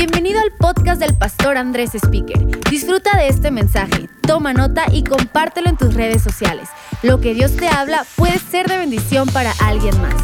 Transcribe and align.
Bienvenido 0.00 0.40
al 0.40 0.50
podcast 0.52 0.98
del 0.98 1.14
pastor 1.14 1.58
Andrés 1.58 1.94
Speaker. 1.94 2.38
Disfruta 2.70 3.14
de 3.18 3.28
este 3.28 3.50
mensaje, 3.50 4.08
toma 4.22 4.54
nota 4.54 4.86
y 4.90 5.04
compártelo 5.04 5.68
en 5.68 5.76
tus 5.76 5.92
redes 5.92 6.22
sociales. 6.22 6.70
Lo 7.02 7.20
que 7.20 7.34
Dios 7.34 7.54
te 7.54 7.68
habla 7.68 8.06
puede 8.16 8.38
ser 8.38 8.66
de 8.66 8.78
bendición 8.78 9.28
para 9.28 9.52
alguien 9.62 9.94
más. 10.00 10.14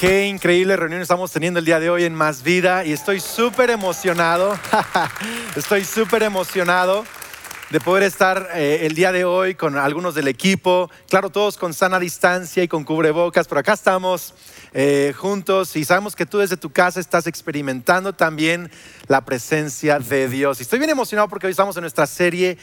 Qué 0.00 0.26
increíble 0.26 0.74
reunión 0.74 1.02
estamos 1.02 1.30
teniendo 1.32 1.58
el 1.58 1.66
día 1.66 1.80
de 1.80 1.90
hoy 1.90 2.04
en 2.04 2.14
Más 2.14 2.42
Vida 2.42 2.86
y 2.86 2.92
estoy 2.92 3.20
súper 3.20 3.68
emocionado, 3.68 4.58
estoy 5.54 5.84
súper 5.84 6.22
emocionado 6.22 7.04
de 7.70 7.80
poder 7.80 8.04
estar 8.04 8.50
eh, 8.54 8.86
el 8.86 8.94
día 8.94 9.10
de 9.10 9.24
hoy 9.24 9.56
con 9.56 9.76
algunos 9.76 10.14
del 10.14 10.28
equipo, 10.28 10.88
claro, 11.08 11.30
todos 11.30 11.56
con 11.56 11.74
sana 11.74 11.98
distancia 11.98 12.62
y 12.62 12.68
con 12.68 12.84
cubrebocas, 12.84 13.48
pero 13.48 13.60
acá 13.60 13.72
estamos 13.72 14.34
eh, 14.72 15.12
juntos 15.16 15.74
y 15.74 15.84
sabemos 15.84 16.14
que 16.14 16.26
tú 16.26 16.38
desde 16.38 16.56
tu 16.56 16.70
casa 16.70 17.00
estás 17.00 17.26
experimentando 17.26 18.12
también 18.12 18.70
la 19.08 19.24
presencia 19.24 19.98
de 19.98 20.28
Dios. 20.28 20.60
Y 20.60 20.62
estoy 20.62 20.78
bien 20.78 20.90
emocionado 20.90 21.28
porque 21.28 21.46
hoy 21.46 21.50
estamos 21.50 21.76
en 21.76 21.80
nuestra 21.80 22.06
serie 22.06 22.56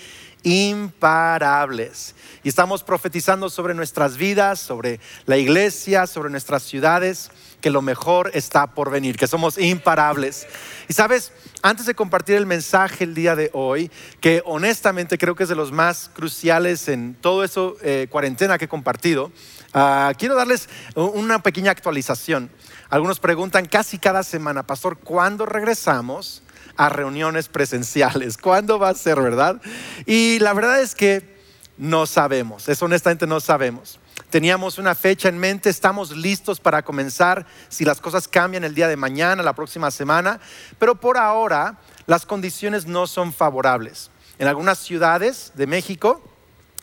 imparables. 0.44 2.16
Y 2.44 2.50
estamos 2.50 2.84
profetizando 2.84 3.50
sobre 3.50 3.74
nuestras 3.74 4.16
vidas, 4.16 4.60
sobre 4.60 5.02
la 5.26 5.38
iglesia, 5.38 6.08
sobre 6.08 6.30
nuestras 6.30 6.64
ciudades, 6.64 7.30
que 7.64 7.72
lo 7.72 7.82
mejor 7.82 8.30
está 8.36 8.68
por 8.68 8.92
venir, 8.92 9.18
que 9.18 9.26
somos 9.26 9.58
imparables. 9.58 10.46
Y 10.88 10.94
sabes, 10.94 11.32
antes 11.64 11.88
de 11.88 11.96
compartir 11.96 12.36
el 12.36 12.46
mensaje 12.46 13.06
el 13.06 13.16
día 13.16 13.36
de 13.36 13.50
hoy, 13.54 13.90
que 14.20 14.44
honestamente 14.46 15.18
creo 15.18 15.34
que 15.34 15.44
es 15.44 15.50
de 15.50 15.56
los 15.56 15.72
más 15.72 16.12
cruciales 16.14 16.88
en 16.90 17.16
todo 17.16 17.44
eso 17.44 17.78
eh, 17.82 18.08
cuarentena 18.12 18.60
que 18.60 18.66
he 18.66 18.68
compartido, 18.68 19.32
Ah, 19.74 20.14
quiero 20.18 20.36
darles 20.36 20.70
una 20.96 21.42
pequeña 21.42 21.72
actualización. 21.72 22.52
Algunos 22.90 23.20
preguntan 23.20 23.66
casi 23.66 23.98
cada 23.98 24.22
semana, 24.22 24.62
pastor, 24.64 25.00
¿cuándo 25.00 25.48
regresamos 25.48 26.44
a 26.78 26.90
reuniones 26.90 27.48
presenciales? 27.48 28.38
¿Cuándo 28.38 28.78
va 28.78 28.90
a 28.90 28.94
ser, 28.94 29.20
verdad? 29.20 29.60
Y 30.06 30.38
la 30.40 30.54
verdad 30.54 30.80
es 30.80 30.94
que 30.94 31.34
no 31.78 32.06
sabemos, 32.06 32.70
es 32.70 32.84
honestamente 32.84 33.26
no 33.26 33.40
sabemos. 33.40 34.00
Teníamos 34.34 34.80
una 34.80 34.96
fecha 34.96 35.30
en 35.30 35.38
mente, 35.38 35.70
estamos 35.70 36.10
listos 36.10 36.60
para 36.60 36.82
comenzar 36.82 37.46
si 37.70 37.86
las 37.86 38.02
cosas 38.02 38.28
cambian 38.28 38.64
el 38.64 38.74
día 38.74 38.88
de 38.88 38.98
mañana, 38.98 39.44
la 39.44 39.54
próxima 39.54 39.92
semana, 39.92 40.40
pero 40.80 40.96
por 40.96 41.20
ahora 41.20 41.78
las 42.08 42.26
condiciones 42.26 42.88
no 42.88 43.06
son 43.06 43.32
favorables. 43.32 44.10
En 44.40 44.48
algunas 44.48 44.80
ciudades 44.80 45.52
de 45.54 45.68
México, 45.68 46.20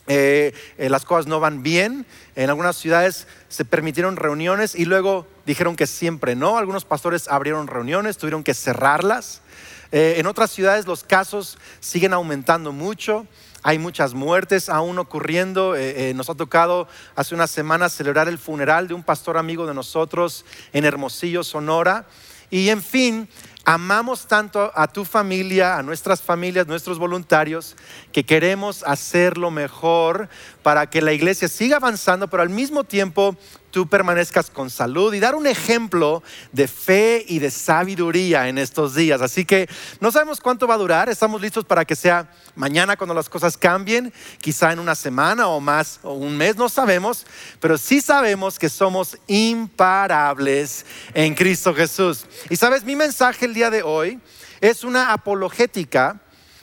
eh, 0.07 0.53
eh, 0.77 0.87
las 0.89 1.03
cosas 1.03 1.27
no 1.27 1.41
van 1.41 1.61
bien. 1.61 2.05
En 2.37 2.49
algunas 2.49 2.77
ciudades 2.77 3.27
se 3.49 3.65
permitieron 3.65 4.15
reuniones 4.15 4.73
y 4.73 4.85
luego 4.85 5.27
dijeron 5.45 5.75
que 5.75 5.87
siempre 5.87 6.37
no. 6.37 6.57
Algunos 6.57 6.85
pastores 6.85 7.27
abrieron 7.27 7.67
reuniones, 7.67 8.17
tuvieron 8.17 8.45
que 8.45 8.53
cerrarlas. 8.53 9.41
Eh, 9.91 10.13
en 10.19 10.25
otras 10.25 10.51
ciudades 10.51 10.85
los 10.85 11.03
casos 11.03 11.57
siguen 11.81 12.13
aumentando 12.13 12.71
mucho. 12.71 13.27
Hay 13.63 13.77
muchas 13.77 14.13
muertes 14.13 14.69
aún 14.69 14.97
ocurriendo. 14.99 15.75
nos 16.15 16.29
ha 16.29 16.35
tocado 16.35 16.87
hace 17.15 17.35
unas 17.35 17.51
semanas 17.51 17.93
celebrar 17.93 18.27
el 18.27 18.37
funeral 18.37 18.87
de 18.87 18.93
un 18.93 19.03
pastor 19.03 19.37
amigo 19.37 19.67
de 19.67 19.73
nosotros 19.73 20.45
en 20.73 20.85
Hermosillo, 20.85 21.43
Sonora. 21.43 22.05
Y 22.49 22.69
en 22.69 22.81
fin, 22.81 23.29
Amamos 23.63 24.25
tanto 24.25 24.71
a 24.73 24.87
tu 24.87 25.05
familia, 25.05 25.77
a 25.77 25.83
nuestras 25.83 26.19
familias, 26.19 26.65
nuestros 26.65 26.97
voluntarios, 26.97 27.75
que 28.11 28.25
queremos 28.25 28.83
hacer 28.87 29.37
lo 29.37 29.51
mejor 29.51 30.29
para 30.63 30.89
que 30.89 30.99
la 30.99 31.13
iglesia 31.13 31.47
siga 31.47 31.77
avanzando, 31.77 32.27
pero 32.27 32.41
al 32.41 32.49
mismo 32.49 32.83
tiempo 32.83 33.37
tú 33.71 33.87
permanezcas 33.87 34.49
con 34.49 34.69
salud 34.69 35.13
y 35.13 35.19
dar 35.19 35.35
un 35.35 35.47
ejemplo 35.47 36.21
de 36.51 36.67
fe 36.67 37.25
y 37.27 37.39
de 37.39 37.49
sabiduría 37.49 38.47
en 38.47 38.57
estos 38.57 38.93
días. 38.93 39.21
Así 39.21 39.45
que 39.45 39.67
no 39.99 40.11
sabemos 40.11 40.39
cuánto 40.39 40.67
va 40.67 40.75
a 40.75 40.77
durar, 40.77 41.09
estamos 41.09 41.41
listos 41.41 41.65
para 41.65 41.85
que 41.85 41.95
sea 41.95 42.29
mañana 42.55 42.97
cuando 42.97 43.13
las 43.13 43.29
cosas 43.29 43.57
cambien, 43.57 44.13
quizá 44.39 44.71
en 44.71 44.79
una 44.79 44.95
semana 44.95 45.47
o 45.47 45.59
más 45.59 45.99
o 46.03 46.13
un 46.13 46.37
mes, 46.37 46.55
no 46.57 46.69
sabemos, 46.69 47.25
pero 47.59 47.77
sí 47.77 48.01
sabemos 48.01 48.59
que 48.59 48.69
somos 48.69 49.17
imparables 49.27 50.85
en 51.13 51.33
Cristo 51.33 51.73
Jesús. 51.73 52.25
Y 52.49 52.55
sabes, 52.57 52.83
mi 52.83 52.95
mensaje 52.95 53.45
el 53.45 53.53
día 53.53 53.69
de 53.69 53.83
hoy 53.83 54.19
es 54.59 54.83
una 54.83 55.13
apologética 55.13 56.21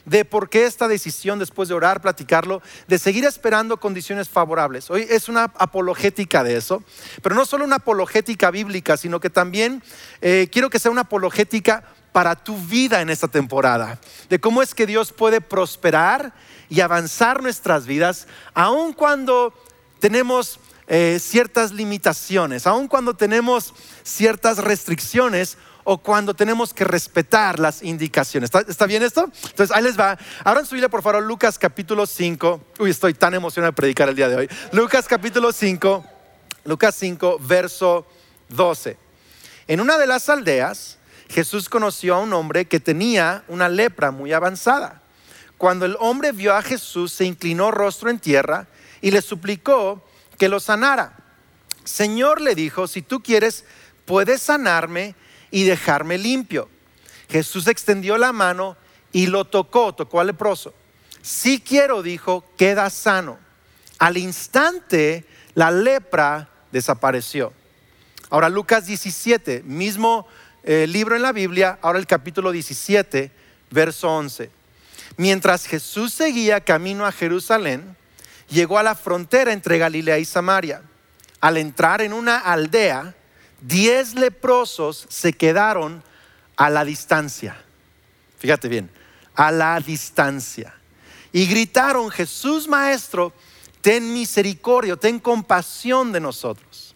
de 0.09 0.25
por 0.25 0.49
qué 0.49 0.65
esta 0.65 0.89
decisión, 0.89 1.39
después 1.39 1.69
de 1.69 1.75
orar, 1.75 2.01
platicarlo, 2.01 2.63
de 2.87 2.99
seguir 2.99 3.25
esperando 3.25 3.79
condiciones 3.79 4.29
favorables. 4.29 4.91
Hoy 4.91 5.07
es 5.09 5.29
una 5.29 5.45
apologética 5.45 6.43
de 6.43 6.57
eso, 6.57 6.83
pero 7.23 7.35
no 7.35 7.45
solo 7.45 7.65
una 7.65 7.77
apologética 7.77 8.51
bíblica, 8.51 8.97
sino 8.97 9.21
que 9.21 9.31
también 9.31 9.83
eh, 10.21 10.49
quiero 10.51 10.71
que 10.71 10.79
sea 10.79 10.91
una 10.91 11.03
apologética 11.03 11.85
para 12.13 12.35
tu 12.35 12.57
vida 12.57 13.01
en 13.03 13.11
esta 13.11 13.29
temporada, 13.29 14.01
de 14.29 14.41
cómo 14.41 14.63
es 14.63 14.75
que 14.75 14.87
Dios 14.87 15.13
puede 15.13 15.41
prosperar 15.41 16.33
y 16.71 16.81
avanzar 16.81 17.43
nuestras 17.43 17.87
vidas, 17.87 18.27
aun 18.55 18.93
cuando 18.93 19.53
tenemos 20.01 20.59
eh, 20.87 21.19
ciertas 21.21 21.71
limitaciones, 21.73 22.67
aun 22.67 22.89
cuando 22.89 23.15
tenemos 23.15 23.75
ciertas 24.03 24.57
restricciones 24.59 25.59
o 25.91 25.97
cuando 25.97 26.34
tenemos 26.34 26.75
que 26.75 26.84
respetar 26.84 27.59
las 27.59 27.82
indicaciones. 27.82 28.50
¿Está, 28.69 28.84
bien 28.84 29.03
esto? 29.03 29.25
Entonces, 29.25 29.75
ahí 29.75 29.82
les 29.82 29.99
va. 29.99 30.19
Abran 30.44 30.66
su 30.66 30.75
Biblia, 30.75 30.91
por 30.91 31.00
favor, 31.00 31.22
Lucas 31.22 31.59
capítulo 31.59 32.04
5. 32.06 32.60
Uy, 32.81 32.91
estoy 32.91 33.15
tan 33.15 33.32
emocionado 33.32 33.72
de 33.72 33.76
predicar 33.76 34.06
el 34.10 34.15
día 34.15 34.28
de 34.28 34.37
hoy. 34.37 34.50
Lucas 34.72 35.09
capítulo 35.09 35.50
5, 35.50 36.04
Lucas 36.65 36.94
5, 36.94 37.38
verso 37.41 38.06
12. 38.50 38.98
En 39.66 39.81
una 39.81 39.97
de 39.97 40.06
las 40.06 40.28
aldeas, 40.28 40.98
Jesús 41.31 41.71
conoció 41.71 42.16
a 42.16 42.19
un 42.19 42.34
hombre 42.34 42.66
que 42.66 42.81
tenía 42.81 43.44
una 43.48 43.71
lepra 43.71 44.10
muy 44.10 44.34
avanzada. 44.34 45.00
Cuando 45.56 45.87
el 45.87 45.97
hombre 46.00 46.32
vio 46.32 46.54
a 46.54 46.60
Jesús, 46.60 47.15
se 47.15 47.25
inclinó 47.25 47.71
rostro 47.71 48.10
en 48.10 48.19
tierra 48.19 48.66
y 49.00 49.10
le 49.10 49.22
suplicó 49.22 50.04
que 50.37 50.50
lo 50.50 50.60
sanara. 50.60 51.16
Señor 51.84 52.43
le 52.43 52.54
dijo, 52.54 52.87
si 52.88 53.00
tú 53.00 53.22
quieres, 53.22 53.65
puedes 54.04 54.43
sanarme 54.43 55.15
y 55.50 55.64
dejarme 55.64 56.19
limpio. 56.19 56.69
Jesús 57.28 57.66
extendió 57.66 58.16
la 58.19 58.32
mano 58.32 58.76
y 59.12 59.26
lo 59.26 59.44
tocó, 59.44 59.94
tocó 59.94 60.20
al 60.20 60.28
leproso. 60.28 60.75
Si 61.22 61.60
quiero, 61.60 62.03
dijo, 62.03 62.44
queda 62.56 62.88
sano. 62.91 63.38
Al 63.98 64.16
instante 64.16 65.25
la 65.54 65.70
lepra 65.70 66.48
desapareció. 66.72 67.53
Ahora 68.31 68.48
Lucas 68.48 68.86
17, 68.86 69.62
mismo 69.64 70.26
eh, 70.62 70.86
libro 70.86 71.16
en 71.16 71.22
la 71.22 71.32
Biblia, 71.32 71.78
ahora 71.82 71.98
el 71.98 72.06
capítulo 72.06 72.53
17, 72.53 73.30
verso 73.70 74.09
11. 74.10 74.50
Mientras 75.16 75.66
Jesús 75.66 76.12
seguía 76.12 76.60
camino 76.60 77.06
a 77.06 77.12
Jerusalén, 77.12 77.97
llegó 78.48 78.78
a 78.78 78.82
la 78.82 78.94
frontera 78.94 79.53
entre 79.53 79.78
Galilea 79.78 80.19
y 80.19 80.25
Samaria. 80.25 80.82
Al 81.41 81.56
entrar 81.56 82.03
en 82.03 82.12
una 82.12 82.38
aldea, 82.38 83.15
diez 83.61 84.15
leprosos 84.15 85.07
se 85.09 85.33
quedaron 85.33 86.03
a 86.57 86.71
la 86.71 86.85
distancia. 86.85 87.57
Fíjate 88.39 88.69
bien, 88.69 88.91
a 89.35 89.51
la 89.51 89.79
distancia. 89.81 90.75
Y 91.33 91.47
gritaron, 91.47 92.11
Jesús 92.11 92.69
Maestro, 92.69 93.33
ten 93.81 94.13
misericordia, 94.13 94.97
ten 94.97 95.19
compasión 95.19 96.13
de 96.13 96.21
nosotros. 96.21 96.95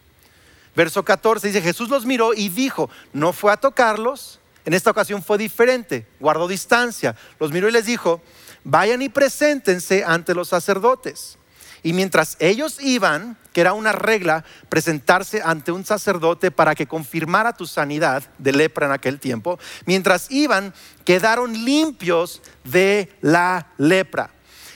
Verso 0.74 1.04
14 1.04 1.48
dice, 1.48 1.62
Jesús 1.62 1.88
los 1.88 2.06
miró 2.06 2.32
y 2.34 2.48
dijo, 2.48 2.88
no 3.12 3.32
fue 3.32 3.52
a 3.52 3.56
tocarlos, 3.56 4.40
en 4.64 4.74
esta 4.74 4.90
ocasión 4.90 5.22
fue 5.22 5.38
diferente, 5.38 6.06
guardó 6.20 6.48
distancia, 6.48 7.16
los 7.38 7.52
miró 7.52 7.68
y 7.68 7.72
les 7.72 7.86
dijo, 7.86 8.22
vayan 8.64 9.02
y 9.02 9.08
preséntense 9.08 10.04
ante 10.04 10.34
los 10.34 10.48
sacerdotes. 10.48 11.36
Y 11.82 11.92
mientras 11.92 12.36
ellos 12.38 12.78
iban, 12.80 13.36
que 13.52 13.60
era 13.60 13.72
una 13.72 13.92
regla, 13.92 14.44
presentarse 14.68 15.42
ante 15.44 15.72
un 15.72 15.84
sacerdote 15.84 16.50
para 16.50 16.74
que 16.74 16.86
confirmara 16.86 17.56
tu 17.56 17.66
sanidad 17.66 18.22
de 18.38 18.52
lepra 18.52 18.86
en 18.86 18.92
aquel 18.92 19.18
tiempo, 19.18 19.58
mientras 19.84 20.30
iban, 20.30 20.72
quedaron 21.04 21.52
limpios 21.64 22.40
de 22.64 23.12
la 23.20 23.66
lepra. 23.78 24.30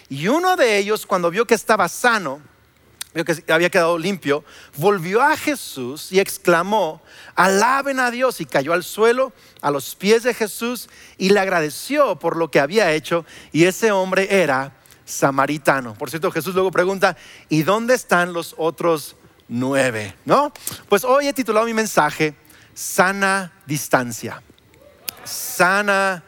Y 0.08 0.28
uno 0.28 0.56
de 0.56 0.78
ellos, 0.78 1.06
cuando 1.06 1.30
vio 1.30 1.46
que 1.46 1.54
estaba 1.54 1.88
sano, 1.88 2.40
vio 3.14 3.24
que 3.24 3.52
había 3.52 3.70
quedado 3.70 3.98
limpio, 3.98 4.44
volvió 4.76 5.22
a 5.22 5.36
Jesús 5.36 6.10
y 6.10 6.18
exclamó, 6.18 7.02
alaben 7.36 8.00
a 8.00 8.10
Dios, 8.10 8.40
y 8.40 8.46
cayó 8.46 8.72
al 8.72 8.82
suelo 8.82 9.32
a 9.60 9.70
los 9.70 9.94
pies 9.94 10.24
de 10.24 10.34
Jesús 10.34 10.88
y 11.18 11.30
le 11.30 11.40
agradeció 11.40 12.18
por 12.18 12.36
lo 12.36 12.50
que 12.50 12.60
había 12.60 12.92
hecho, 12.92 13.24
y 13.52 13.64
ese 13.64 13.92
hombre 13.92 14.42
era 14.42 14.72
samaritano. 15.06 15.94
Por 15.94 16.10
cierto, 16.10 16.30
Jesús 16.30 16.52
luego 16.52 16.70
pregunta, 16.70 17.16
¿y 17.48 17.62
dónde 17.62 17.94
están 17.94 18.34
los 18.34 18.54
otros 18.58 19.16
nueve? 19.48 20.14
¿No? 20.26 20.52
Pues 20.90 21.04
hoy 21.04 21.28
he 21.28 21.32
titulado 21.32 21.64
mi 21.64 21.72
mensaje, 21.72 22.34
Sana 22.74 23.52
Distancia. 23.64 24.42
Sana 25.24 26.22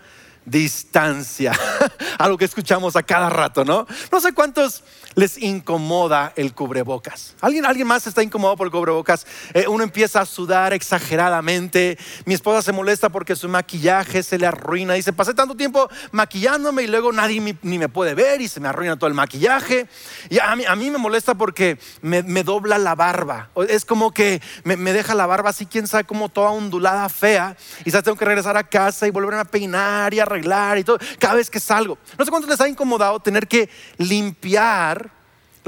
distancia. 0.48 1.52
algo 2.18 2.38
que 2.38 2.44
escuchamos 2.44 2.96
a 2.96 3.02
cada 3.02 3.28
rato, 3.28 3.64
¿no? 3.64 3.86
No 4.10 4.20
sé 4.20 4.32
cuántos 4.32 4.82
les 5.18 5.36
incomoda 5.36 6.32
el 6.36 6.54
cubrebocas. 6.54 7.34
¿Alguien, 7.40 7.66
alguien 7.66 7.88
más 7.88 8.06
está 8.06 8.22
incómodo 8.22 8.56
por 8.56 8.68
el 8.68 8.70
cubrebocas? 8.70 9.26
Eh, 9.52 9.66
uno 9.66 9.82
empieza 9.82 10.20
a 10.20 10.24
sudar 10.24 10.72
exageradamente. 10.72 11.98
Mi 12.24 12.34
esposa 12.34 12.62
se 12.62 12.70
molesta 12.70 13.08
porque 13.08 13.34
su 13.34 13.48
maquillaje 13.48 14.22
se 14.22 14.38
le 14.38 14.46
arruina. 14.46 14.94
Dice, 14.94 15.12
pasé 15.12 15.34
tanto 15.34 15.56
tiempo 15.56 15.88
maquillándome 16.12 16.84
y 16.84 16.86
luego 16.86 17.10
nadie 17.10 17.56
ni 17.62 17.78
me 17.78 17.88
puede 17.88 18.14
ver 18.14 18.40
y 18.40 18.46
se 18.46 18.60
me 18.60 18.68
arruina 18.68 18.96
todo 18.96 19.08
el 19.08 19.14
maquillaje. 19.14 19.88
Y 20.30 20.38
a 20.38 20.54
mí, 20.54 20.64
a 20.64 20.76
mí 20.76 20.88
me 20.88 20.98
molesta 20.98 21.34
porque 21.34 21.80
me, 22.00 22.22
dobla 22.44 22.78
la 22.78 22.94
barba. 22.94 23.50
Es 23.68 23.84
como 23.84 24.12
que 24.12 24.40
me, 24.62 24.76
deja 24.76 25.16
la 25.16 25.26
barba 25.26 25.50
así, 25.50 25.66
quién 25.66 25.88
sabe, 25.88 26.04
como 26.04 26.28
toda 26.28 26.50
ondulada, 26.50 27.08
fea. 27.08 27.56
Y 27.84 27.90
ya 27.90 28.02
tengo 28.02 28.16
que 28.16 28.24
regresar 28.24 28.56
a 28.56 28.62
casa 28.62 29.08
y 29.08 29.10
volver 29.10 29.34
a 29.34 29.44
peinar 29.44 30.14
y 30.14 30.20
arreglar 30.20 30.78
y 30.78 30.84
todo. 30.84 30.98
Cada 31.18 31.34
vez 31.34 31.50
que 31.50 31.58
salgo. 31.58 31.98
No 32.16 32.24
sé 32.24 32.30
cuánto 32.30 32.46
les 32.46 32.60
ha 32.60 32.68
incomodado 32.68 33.18
tener 33.18 33.48
que 33.48 33.68
limpiar 33.96 35.07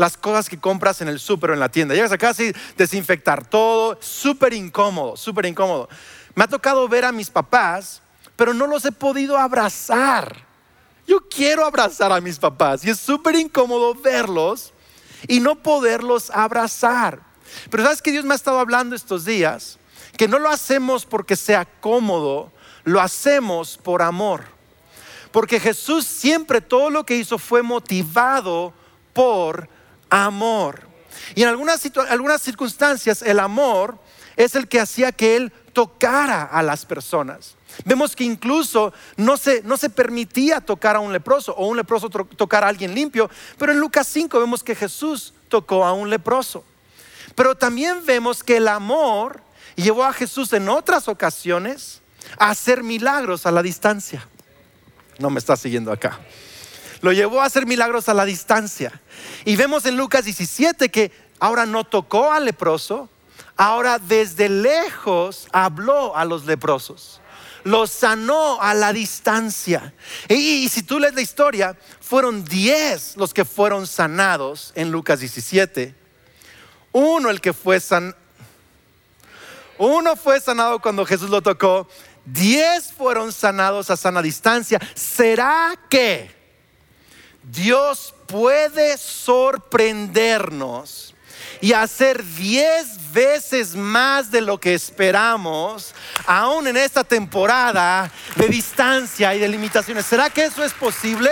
las 0.00 0.16
cosas 0.16 0.48
que 0.48 0.58
compras 0.58 1.02
en 1.02 1.08
el 1.08 1.20
súper 1.20 1.50
o 1.50 1.52
en 1.52 1.60
la 1.60 1.68
tienda. 1.68 1.94
Llegas 1.94 2.10
a 2.10 2.16
casa 2.16 2.42
desinfectar 2.74 3.44
todo, 3.44 3.98
súper 4.00 4.54
incómodo, 4.54 5.14
súper 5.14 5.44
incómodo. 5.44 5.90
Me 6.34 6.44
ha 6.44 6.48
tocado 6.48 6.88
ver 6.88 7.04
a 7.04 7.12
mis 7.12 7.28
papás, 7.28 8.00
pero 8.34 8.54
no 8.54 8.66
los 8.66 8.82
he 8.86 8.92
podido 8.92 9.36
abrazar. 9.36 10.46
Yo 11.06 11.20
quiero 11.28 11.66
abrazar 11.66 12.12
a 12.12 12.20
mis 12.22 12.38
papás 12.38 12.82
y 12.82 12.88
es 12.88 12.98
súper 12.98 13.34
incómodo 13.34 13.94
verlos 13.94 14.72
y 15.28 15.38
no 15.38 15.56
poderlos 15.56 16.30
abrazar. 16.30 17.20
Pero 17.68 17.82
sabes 17.82 18.00
que 18.00 18.10
Dios 18.10 18.24
me 18.24 18.32
ha 18.32 18.36
estado 18.36 18.58
hablando 18.58 18.96
estos 18.96 19.26
días, 19.26 19.78
que 20.16 20.28
no 20.28 20.38
lo 20.38 20.48
hacemos 20.48 21.04
porque 21.04 21.36
sea 21.36 21.66
cómodo, 21.66 22.50
lo 22.84 23.02
hacemos 23.02 23.76
por 23.76 24.00
amor. 24.00 24.44
Porque 25.30 25.60
Jesús 25.60 26.06
siempre 26.06 26.62
todo 26.62 26.88
lo 26.88 27.04
que 27.04 27.16
hizo 27.16 27.36
fue 27.36 27.62
motivado 27.62 28.72
por 29.12 29.68
amor. 30.10 30.88
Y 31.34 31.42
en 31.42 31.48
algunas, 31.48 32.42
circunstancias 32.42 33.22
el 33.22 33.38
amor 33.38 33.98
es 34.36 34.54
el 34.54 34.68
que 34.68 34.80
hacía 34.80 35.12
que 35.12 35.36
él 35.36 35.52
tocara 35.72 36.42
a 36.42 36.62
las 36.62 36.84
personas. 36.84 37.56
Vemos 37.84 38.16
que 38.16 38.24
incluso 38.24 38.92
no 39.16 39.36
se, 39.36 39.62
no 39.62 39.76
se 39.76 39.90
permitía 39.90 40.60
tocar 40.60 40.96
a 40.96 41.00
un 41.00 41.12
leproso 41.12 41.54
o 41.54 41.68
un 41.68 41.76
leproso 41.76 42.10
tocar 42.10 42.64
a 42.64 42.68
alguien 42.68 42.94
limpio, 42.94 43.30
pero 43.58 43.72
en 43.72 43.78
Lucas 43.78 44.08
5 44.08 44.40
vemos 44.40 44.64
que 44.64 44.74
Jesús 44.74 45.34
tocó 45.48 45.84
a 45.84 45.92
un 45.92 46.10
leproso. 46.10 46.64
Pero 47.36 47.54
también 47.54 48.04
vemos 48.04 48.42
que 48.42 48.56
el 48.56 48.66
amor 48.66 49.40
llevó 49.76 50.04
a 50.04 50.12
Jesús 50.12 50.52
en 50.52 50.68
otras 50.68 51.06
ocasiones 51.06 52.00
a 52.38 52.50
hacer 52.50 52.82
milagros 52.82 53.46
a 53.46 53.52
la 53.52 53.62
distancia. 53.62 54.26
No 55.18 55.30
me 55.30 55.38
está 55.38 55.56
siguiendo 55.56 55.92
acá 55.92 56.18
lo 57.00 57.12
llevó 57.12 57.40
a 57.40 57.46
hacer 57.46 57.66
milagros 57.66 58.08
a 58.08 58.14
la 58.14 58.24
distancia. 58.24 59.00
Y 59.44 59.56
vemos 59.56 59.86
en 59.86 59.96
Lucas 59.96 60.24
17 60.24 60.90
que 60.90 61.12
ahora 61.38 61.66
no 61.66 61.84
tocó 61.84 62.32
al 62.32 62.44
leproso, 62.44 63.08
ahora 63.56 63.98
desde 63.98 64.48
lejos 64.48 65.48
habló 65.52 66.16
a 66.16 66.24
los 66.24 66.44
leprosos. 66.44 67.20
Los 67.62 67.90
sanó 67.90 68.60
a 68.60 68.72
la 68.72 68.92
distancia. 68.92 69.92
Y, 70.28 70.68
si 70.70 70.82
tú 70.82 70.98
lees 70.98 71.14
la 71.14 71.20
historia, 71.20 71.76
fueron 72.00 72.42
10 72.44 73.18
los 73.18 73.34
que 73.34 73.44
fueron 73.44 73.86
sanados 73.86 74.72
en 74.74 74.90
Lucas 74.90 75.20
17. 75.20 75.94
Uno 76.92 77.28
el 77.30 77.40
que 77.40 77.52
fue 77.52 77.78
san 77.80 78.14
uno 79.76 80.14
fue 80.14 80.38
sanado 80.40 80.78
cuando 80.78 81.06
Jesús 81.06 81.30
lo 81.30 81.40
tocó, 81.40 81.88
diez 82.26 82.92
fueron 82.92 83.32
sanados 83.32 83.88
a 83.88 83.96
sana 83.96 84.20
distancia. 84.20 84.78
¿Será 84.94 85.72
que 85.88 86.39
Dios 87.50 88.14
puede 88.26 88.98
sorprendernos 88.98 91.14
y 91.60 91.72
hacer 91.72 92.24
diez 92.24 93.12
veces 93.12 93.74
más 93.74 94.30
de 94.30 94.40
lo 94.40 94.58
que 94.58 94.74
esperamos, 94.74 95.94
aún 96.26 96.68
en 96.68 96.76
esta 96.76 97.04
temporada 97.04 98.10
de 98.36 98.48
distancia 98.48 99.34
y 99.34 99.38
de 99.38 99.48
limitaciones. 99.48 100.06
¿Será 100.06 100.30
que 100.30 100.44
eso 100.44 100.64
es 100.64 100.72
posible? 100.72 101.30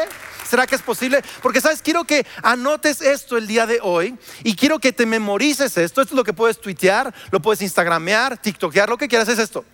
¿Será 0.49 0.67
que 0.67 0.75
es 0.75 0.83
posible? 0.83 1.23
Porque, 1.43 1.61
¿sabes? 1.61 1.83
Quiero 1.83 2.05
que 2.05 2.27
anotes 2.43 3.03
esto 3.03 3.37
el 3.37 3.47
día 3.47 3.67
de 3.67 3.81
hoy 3.83 4.17
y 4.43 4.57
quiero 4.57 4.79
que 4.79 4.93
te 4.93 5.07
memorices 5.07 5.77
esto. 5.77 6.01
Esto 6.01 6.03
es 6.03 6.13
lo 6.13 6.25
que 6.25 6.33
puedes 6.33 6.61
tuitear, 6.61 7.15
lo 7.31 7.41
puedes 7.41 7.63
instagramear, 7.63 8.39
tiktokear, 8.39 8.89
lo 8.89 8.97
que 8.97 9.09
quieras 9.09 9.29
es 9.29 9.39
esto. 9.39 9.65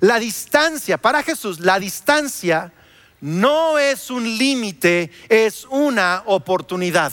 La 0.00 0.18
distancia, 0.18 0.98
para 0.98 1.22
Jesús, 1.22 1.60
la 1.60 1.78
distancia 1.78 2.72
no 3.20 3.78
es 3.78 4.10
un 4.10 4.24
límite, 4.38 5.10
es 5.28 5.66
una 5.70 6.22
oportunidad. 6.26 7.12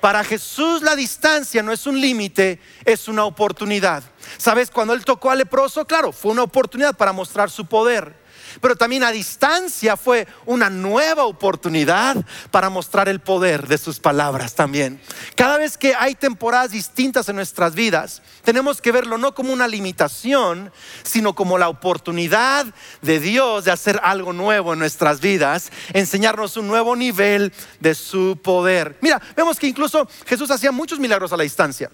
Para 0.00 0.24
Jesús 0.24 0.82
la 0.82 0.96
distancia 0.96 1.62
no 1.62 1.72
es 1.72 1.86
un 1.86 2.00
límite, 2.00 2.58
es 2.84 3.08
una 3.08 3.24
oportunidad. 3.24 4.02
¿Sabes? 4.36 4.70
Cuando 4.70 4.94
Él 4.94 5.04
tocó 5.04 5.30
al 5.30 5.38
leproso, 5.38 5.84
claro, 5.86 6.12
fue 6.12 6.32
una 6.32 6.42
oportunidad 6.42 6.96
para 6.96 7.12
mostrar 7.12 7.50
su 7.50 7.66
poder 7.66 8.21
pero 8.60 8.76
también 8.76 9.04
a 9.04 9.10
distancia 9.10 9.96
fue 9.96 10.26
una 10.46 10.70
nueva 10.70 11.24
oportunidad 11.24 12.24
para 12.50 12.70
mostrar 12.70 13.08
el 13.08 13.20
poder 13.20 13.66
de 13.68 13.78
sus 13.78 14.00
palabras 14.00 14.54
también. 14.54 15.00
Cada 15.34 15.58
vez 15.58 15.78
que 15.78 15.94
hay 15.94 16.14
temporadas 16.14 16.70
distintas 16.70 17.28
en 17.28 17.36
nuestras 17.36 17.74
vidas, 17.74 18.22
tenemos 18.44 18.80
que 18.80 18.92
verlo 18.92 19.18
no 19.18 19.34
como 19.34 19.52
una 19.52 19.68
limitación, 19.68 20.72
sino 21.02 21.34
como 21.34 21.58
la 21.58 21.68
oportunidad 21.68 22.66
de 23.00 23.20
Dios 23.20 23.64
de 23.64 23.70
hacer 23.70 24.00
algo 24.02 24.32
nuevo 24.32 24.72
en 24.72 24.78
nuestras 24.78 25.20
vidas, 25.20 25.70
enseñarnos 25.92 26.56
un 26.56 26.68
nuevo 26.68 26.96
nivel 26.96 27.52
de 27.80 27.94
su 27.94 28.38
poder. 28.42 28.98
Mira, 29.00 29.20
vemos 29.36 29.58
que 29.58 29.66
incluso 29.66 30.08
Jesús 30.26 30.50
hacía 30.50 30.72
muchos 30.72 30.98
milagros 30.98 31.32
a 31.32 31.36
la 31.36 31.44
distancia. 31.44 31.90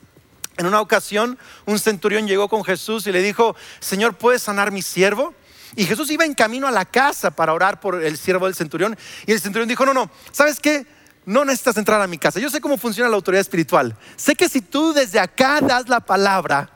En 0.56 0.66
una 0.66 0.80
ocasión, 0.80 1.38
un 1.66 1.78
centurión 1.78 2.26
llegó 2.26 2.48
con 2.48 2.64
Jesús 2.64 3.06
y 3.06 3.12
le 3.12 3.22
dijo, 3.22 3.54
Señor, 3.78 4.16
¿puedes 4.16 4.42
sanar 4.42 4.72
mi 4.72 4.82
siervo? 4.82 5.32
Y 5.76 5.84
Jesús 5.84 6.10
iba 6.10 6.24
en 6.24 6.34
camino 6.34 6.66
a 6.66 6.70
la 6.70 6.84
casa 6.84 7.30
para 7.30 7.52
orar 7.52 7.80
por 7.80 8.02
el 8.02 8.16
siervo 8.16 8.46
del 8.46 8.54
centurión. 8.54 8.96
Y 9.26 9.32
el 9.32 9.40
centurión 9.40 9.68
dijo, 9.68 9.84
no, 9.84 9.94
no, 9.94 10.10
¿sabes 10.32 10.60
qué? 10.60 10.86
No 11.24 11.44
necesitas 11.44 11.76
entrar 11.76 12.00
a 12.00 12.06
mi 12.06 12.18
casa. 12.18 12.40
Yo 12.40 12.50
sé 12.50 12.60
cómo 12.60 12.78
funciona 12.78 13.10
la 13.10 13.16
autoridad 13.16 13.40
espiritual. 13.40 13.96
Sé 14.16 14.34
que 14.34 14.48
si 14.48 14.60
tú 14.60 14.92
desde 14.92 15.20
acá 15.20 15.60
das 15.60 15.88
la 15.88 16.00
palabra, 16.00 16.70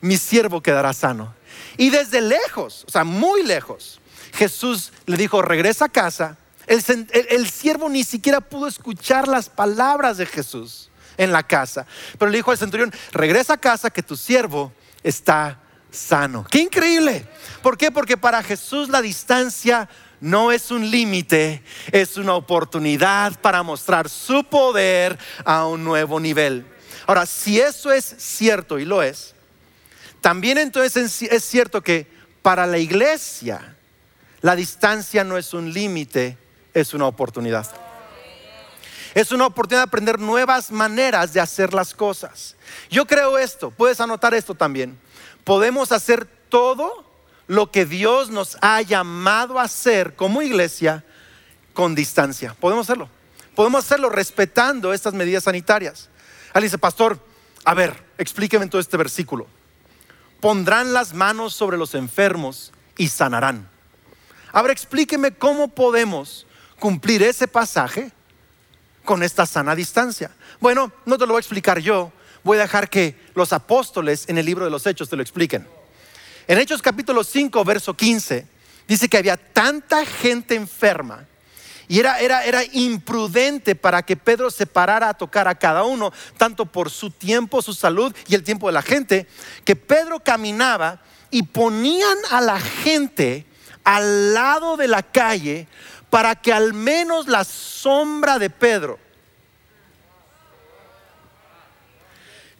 mi 0.00 0.16
siervo 0.16 0.62
quedará 0.62 0.92
sano. 0.92 1.34
Y 1.76 1.90
desde 1.90 2.20
lejos, 2.20 2.84
o 2.88 2.90
sea, 2.90 3.04
muy 3.04 3.42
lejos, 3.42 4.00
Jesús 4.34 4.92
le 5.06 5.16
dijo, 5.16 5.42
regresa 5.42 5.86
a 5.86 5.88
casa. 5.88 6.36
El, 6.66 6.82
el, 7.28 7.50
siervo 7.50 7.88
ni 7.88 8.04
siquiera 8.04 8.40
pudo 8.40 8.66
escuchar 8.66 9.28
las 9.28 9.48
palabras 9.48 10.16
de 10.16 10.26
Jesús 10.26 10.90
en 11.16 11.32
la 11.32 11.42
casa. 11.42 11.86
Pero 12.18 12.30
le 12.30 12.38
dijo 12.38 12.50
al 12.50 12.58
centurión, 12.58 12.92
regresa 13.12 13.54
a 13.54 13.58
casa 13.58 13.90
que 13.90 14.02
tu 14.02 14.16
siervo 14.16 14.72
está 15.02 15.61
sano. 15.92 16.44
Qué 16.50 16.58
increíble. 16.58 17.26
¿Por 17.62 17.78
qué? 17.78 17.92
Porque 17.92 18.16
para 18.16 18.42
Jesús 18.42 18.88
la 18.88 19.00
distancia 19.00 19.88
no 20.20 20.50
es 20.50 20.70
un 20.70 20.90
límite, 20.90 21.62
es 21.92 22.16
una 22.16 22.34
oportunidad 22.34 23.38
para 23.40 23.62
mostrar 23.62 24.08
su 24.08 24.44
poder 24.44 25.18
a 25.44 25.66
un 25.66 25.84
nuevo 25.84 26.18
nivel. 26.18 26.64
Ahora, 27.06 27.26
si 27.26 27.60
eso 27.60 27.92
es 27.92 28.04
cierto 28.18 28.78
y 28.78 28.84
lo 28.84 29.02
es, 29.02 29.34
también 30.20 30.58
entonces 30.58 31.22
es 31.22 31.44
cierto 31.44 31.82
que 31.82 32.10
para 32.40 32.66
la 32.66 32.78
iglesia 32.78 33.76
la 34.40 34.56
distancia 34.56 35.24
no 35.24 35.36
es 35.36 35.52
un 35.52 35.72
límite, 35.72 36.38
es 36.72 36.94
una 36.94 37.06
oportunidad. 37.06 37.68
Es 39.14 39.30
una 39.30 39.46
oportunidad 39.46 39.82
de 39.82 39.88
aprender 39.88 40.18
nuevas 40.18 40.70
maneras 40.70 41.34
de 41.34 41.40
hacer 41.40 41.74
las 41.74 41.94
cosas. 41.94 42.56
Yo 42.88 43.06
creo 43.06 43.36
esto, 43.36 43.70
puedes 43.70 44.00
anotar 44.00 44.32
esto 44.32 44.54
también 44.54 44.98
podemos 45.44 45.92
hacer 45.92 46.26
todo 46.48 47.04
lo 47.46 47.70
que 47.70 47.84
Dios 47.84 48.30
nos 48.30 48.56
ha 48.60 48.80
llamado 48.82 49.58
a 49.58 49.64
hacer 49.64 50.14
como 50.16 50.42
iglesia 50.42 51.04
con 51.74 51.94
distancia. 51.94 52.54
Podemos 52.58 52.86
hacerlo. 52.86 53.08
Podemos 53.54 53.84
hacerlo 53.84 54.08
respetando 54.08 54.92
estas 54.92 55.14
medidas 55.14 55.44
sanitarias. 55.44 56.08
Alguien 56.54 56.68
dice, 56.68 56.78
pastor, 56.78 57.18
a 57.64 57.74
ver, 57.74 58.02
explíqueme 58.18 58.66
todo 58.66 58.80
este 58.80 58.96
versículo. 58.96 59.46
Pondrán 60.40 60.92
las 60.92 61.14
manos 61.14 61.54
sobre 61.54 61.76
los 61.76 61.94
enfermos 61.94 62.72
y 62.96 63.08
sanarán. 63.08 63.68
A 64.52 64.62
ver, 64.62 64.70
explíqueme 64.70 65.32
cómo 65.32 65.68
podemos 65.68 66.46
cumplir 66.78 67.22
ese 67.22 67.46
pasaje 67.46 68.10
con 69.04 69.22
esta 69.22 69.46
sana 69.46 69.74
distancia. 69.74 70.30
Bueno, 70.60 70.92
no 71.04 71.16
te 71.18 71.26
lo 71.26 71.32
voy 71.32 71.38
a 71.38 71.40
explicar 71.40 71.78
yo, 71.78 72.12
voy 72.44 72.58
a 72.58 72.62
dejar 72.62 72.88
que 72.90 73.16
los 73.34 73.52
apóstoles 73.52 74.28
en 74.28 74.38
el 74.38 74.46
libro 74.46 74.64
de 74.64 74.70
los 74.70 74.86
Hechos 74.86 75.08
te 75.08 75.16
lo 75.16 75.22
expliquen. 75.22 75.66
En 76.46 76.58
Hechos 76.58 76.82
capítulo 76.82 77.24
5, 77.24 77.64
verso 77.64 77.94
15, 77.94 78.46
dice 78.88 79.08
que 79.08 79.16
había 79.16 79.36
tanta 79.36 80.04
gente 80.04 80.54
enferma 80.54 81.26
y 81.88 81.98
era, 81.98 82.20
era, 82.20 82.44
era 82.44 82.62
imprudente 82.72 83.74
para 83.74 84.02
que 84.02 84.16
Pedro 84.16 84.50
se 84.50 84.66
parara 84.66 85.10
a 85.10 85.14
tocar 85.14 85.46
a 85.46 85.54
cada 85.54 85.84
uno, 85.84 86.12
tanto 86.36 86.66
por 86.66 86.90
su 86.90 87.10
tiempo, 87.10 87.60
su 87.60 87.74
salud 87.74 88.14
y 88.28 88.34
el 88.34 88.42
tiempo 88.42 88.66
de 88.68 88.72
la 88.72 88.82
gente, 88.82 89.26
que 89.64 89.76
Pedro 89.76 90.20
caminaba 90.20 91.00
y 91.30 91.42
ponían 91.42 92.16
a 92.30 92.40
la 92.40 92.60
gente 92.60 93.46
al 93.84 94.32
lado 94.32 94.76
de 94.76 94.88
la 94.88 95.02
calle 95.02 95.66
para 96.08 96.34
que 96.34 96.52
al 96.52 96.72
menos 96.72 97.26
la 97.26 97.44
sombra 97.44 98.38
de 98.38 98.50
Pedro 98.50 98.98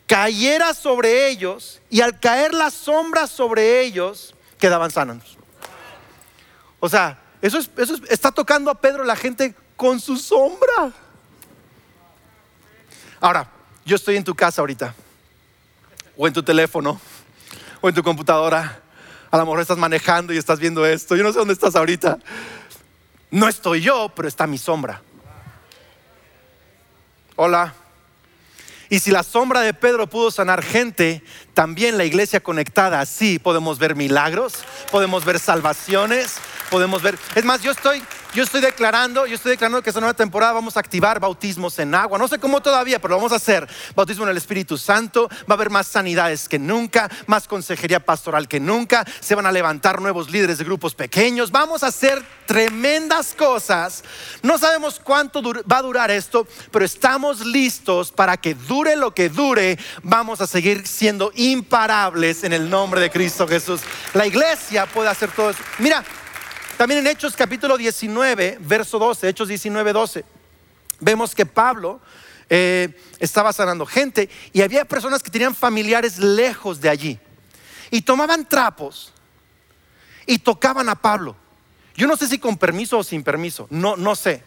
cayera 0.06 0.74
sobre 0.74 1.28
ellos 1.28 1.80
y 1.90 2.00
al 2.00 2.20
caer 2.20 2.54
la 2.54 2.70
sombra 2.70 3.26
sobre 3.26 3.80
ellos 3.82 4.34
quedaban 4.58 4.90
sanos. 4.90 5.36
O 6.80 6.88
sea, 6.88 7.18
eso, 7.40 7.58
eso 7.58 7.96
está 8.08 8.30
tocando 8.32 8.70
a 8.70 8.80
Pedro 8.80 9.04
la 9.04 9.16
gente 9.16 9.54
con 9.76 10.00
su 10.00 10.16
sombra. 10.16 10.92
Ahora, 13.20 13.48
yo 13.84 13.96
estoy 13.96 14.16
en 14.16 14.24
tu 14.24 14.34
casa 14.34 14.60
ahorita, 14.62 14.94
o 16.16 16.26
en 16.26 16.32
tu 16.32 16.42
teléfono, 16.42 17.00
o 17.80 17.88
en 17.88 17.94
tu 17.94 18.02
computadora. 18.02 18.80
A 19.30 19.36
lo 19.38 19.44
mejor 19.44 19.60
estás 19.60 19.78
manejando 19.78 20.32
y 20.32 20.36
estás 20.36 20.58
viendo 20.58 20.84
esto. 20.84 21.16
Yo 21.16 21.22
no 21.22 21.32
sé 21.32 21.38
dónde 21.38 21.54
estás 21.54 21.74
ahorita. 21.74 22.18
No 23.30 23.48
estoy 23.48 23.80
yo, 23.80 24.10
pero 24.14 24.28
está 24.28 24.46
mi 24.46 24.58
sombra. 24.58 25.00
Hola. 27.36 27.74
Y 28.92 28.98
si 28.98 29.10
la 29.10 29.22
sombra 29.22 29.62
de 29.62 29.72
Pedro 29.72 30.06
pudo 30.06 30.30
sanar 30.30 30.62
gente, 30.62 31.22
también 31.54 31.96
la 31.96 32.04
iglesia 32.04 32.40
conectada, 32.40 33.00
así 33.00 33.38
podemos 33.38 33.78
ver 33.78 33.96
milagros, 33.96 34.66
podemos 34.90 35.24
ver 35.24 35.38
salvaciones, 35.38 36.34
podemos 36.68 37.00
ver... 37.00 37.18
Es 37.34 37.42
más, 37.42 37.62
yo 37.62 37.70
estoy, 37.70 38.02
yo 38.34 38.42
estoy 38.42 38.62
declarando, 38.62 39.26
yo 39.26 39.34
estoy 39.34 39.50
declarando 39.50 39.82
que 39.82 39.90
esta 39.90 40.00
nueva 40.00 40.14
temporada 40.14 40.52
vamos 40.52 40.76
a 40.76 40.80
activar 40.80 41.20
bautismos 41.20 41.78
en 41.78 41.94
agua. 41.94 42.18
No 42.18 42.28
sé 42.28 42.38
cómo 42.38 42.62
todavía, 42.62 42.98
pero 42.98 43.10
lo 43.10 43.16
vamos 43.16 43.32
a 43.32 43.36
hacer. 43.36 43.68
Bautismo 43.94 44.24
en 44.24 44.30
el 44.30 44.36
Espíritu 44.38 44.78
Santo. 44.78 45.28
Va 45.28 45.50
a 45.50 45.52
haber 45.54 45.68
más 45.68 45.86
sanidades 45.86 46.48
que 46.48 46.58
nunca, 46.58 47.10
más 47.26 47.46
consejería 47.46 48.00
pastoral 48.00 48.48
que 48.48 48.58
nunca. 48.58 49.04
Se 49.20 49.34
van 49.34 49.44
a 49.44 49.52
levantar 49.52 50.00
nuevos 50.00 50.30
líderes 50.30 50.56
de 50.56 50.64
grupos 50.64 50.94
pequeños. 50.94 51.50
Vamos 51.50 51.82
a 51.82 51.88
hacer 51.88 52.22
tremendas 52.46 53.34
cosas. 53.34 54.02
No 54.42 54.56
sabemos 54.56 54.98
cuánto 54.98 55.42
va 55.42 55.78
a 55.78 55.82
durar 55.82 56.10
esto, 56.10 56.46
pero 56.70 56.86
estamos 56.86 57.44
listos 57.44 58.12
para 58.12 58.38
que 58.38 58.54
dure 58.54 58.96
lo 58.96 59.14
que 59.14 59.28
dure. 59.28 59.78
Vamos 60.02 60.40
a 60.40 60.46
seguir 60.46 60.86
siendo 60.86 61.32
imparables 61.34 62.44
en 62.44 62.54
el 62.54 62.70
nombre 62.70 63.00
de 63.02 63.10
Cristo 63.10 63.46
Jesús. 63.46 63.82
La 64.14 64.26
iglesia 64.26 64.86
puede 64.86 65.10
hacer 65.10 65.30
todo 65.32 65.50
eso. 65.50 65.62
Mira, 65.78 66.02
también 66.82 66.98
en 66.98 67.06
Hechos 67.06 67.36
capítulo 67.36 67.78
19, 67.78 68.58
verso 68.58 68.98
12, 68.98 69.28
Hechos 69.28 69.46
19, 69.46 69.92
12, 69.92 70.24
vemos 70.98 71.32
que 71.32 71.46
Pablo 71.46 72.00
eh, 72.50 73.00
estaba 73.20 73.52
sanando 73.52 73.86
gente 73.86 74.28
y 74.52 74.62
había 74.62 74.84
personas 74.84 75.22
que 75.22 75.30
tenían 75.30 75.54
familiares 75.54 76.18
lejos 76.18 76.80
de 76.80 76.88
allí 76.88 77.20
y 77.92 78.02
tomaban 78.02 78.48
trapos 78.48 79.12
y 80.26 80.40
tocaban 80.40 80.88
a 80.88 80.96
Pablo. 80.96 81.36
Yo 81.94 82.08
no 82.08 82.16
sé 82.16 82.26
si 82.26 82.40
con 82.40 82.58
permiso 82.58 82.98
o 82.98 83.04
sin 83.04 83.22
permiso, 83.22 83.68
no, 83.70 83.96
no 83.96 84.16
sé. 84.16 84.42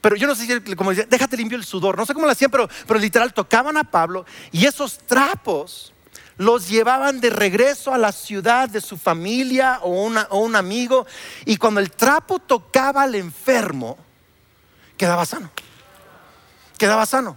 Pero 0.00 0.16
yo 0.16 0.26
no 0.26 0.34
sé 0.34 0.46
si, 0.46 0.74
como 0.76 0.88
decía, 0.88 1.04
déjate 1.06 1.36
limpio 1.36 1.58
el 1.58 1.66
sudor. 1.66 1.98
No 1.98 2.06
sé 2.06 2.14
cómo 2.14 2.24
lo 2.24 2.32
hacían, 2.32 2.50
pero, 2.50 2.66
pero 2.86 2.98
literal 2.98 3.34
tocaban 3.34 3.76
a 3.76 3.84
Pablo 3.84 4.24
y 4.52 4.64
esos 4.64 4.96
trapos 4.96 5.92
los 6.36 6.68
llevaban 6.68 7.20
de 7.20 7.30
regreso 7.30 7.92
a 7.92 7.98
la 7.98 8.12
ciudad 8.12 8.68
de 8.68 8.80
su 8.80 8.96
familia 8.96 9.78
o, 9.82 10.06
un 10.06 10.56
amigo 10.56 11.06
y 11.44 11.56
cuando 11.56 11.80
el 11.80 11.90
trapo 11.90 12.38
tocaba 12.38 13.02
al 13.02 13.14
enfermo, 13.14 13.96
quedaba 14.96 15.24
sano. 15.26 15.50
Quedaba 16.78 17.06
sano. 17.06 17.36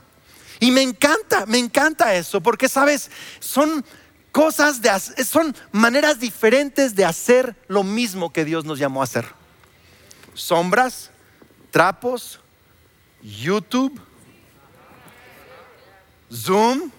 Y 0.59 0.71
me 0.71 0.81
encanta, 0.81 1.45
me 1.45 1.59
encanta 1.59 2.15
eso, 2.15 2.41
porque 2.41 2.67
sabes, 2.67 3.11
son 3.39 3.85
cosas 4.31 4.81
de 4.81 4.91
son 5.23 5.55
maneras 5.71 6.19
diferentes 6.19 6.95
de 6.95 7.05
hacer 7.05 7.55
lo 7.67 7.83
mismo 7.83 8.33
que 8.33 8.45
Dios 8.45 8.65
nos 8.65 8.79
llamó 8.79 9.01
a 9.01 9.03
hacer. 9.03 9.25
Sombras, 10.33 11.11
trapos, 11.71 12.39
YouTube, 13.21 13.99
Zoom, 16.33 16.91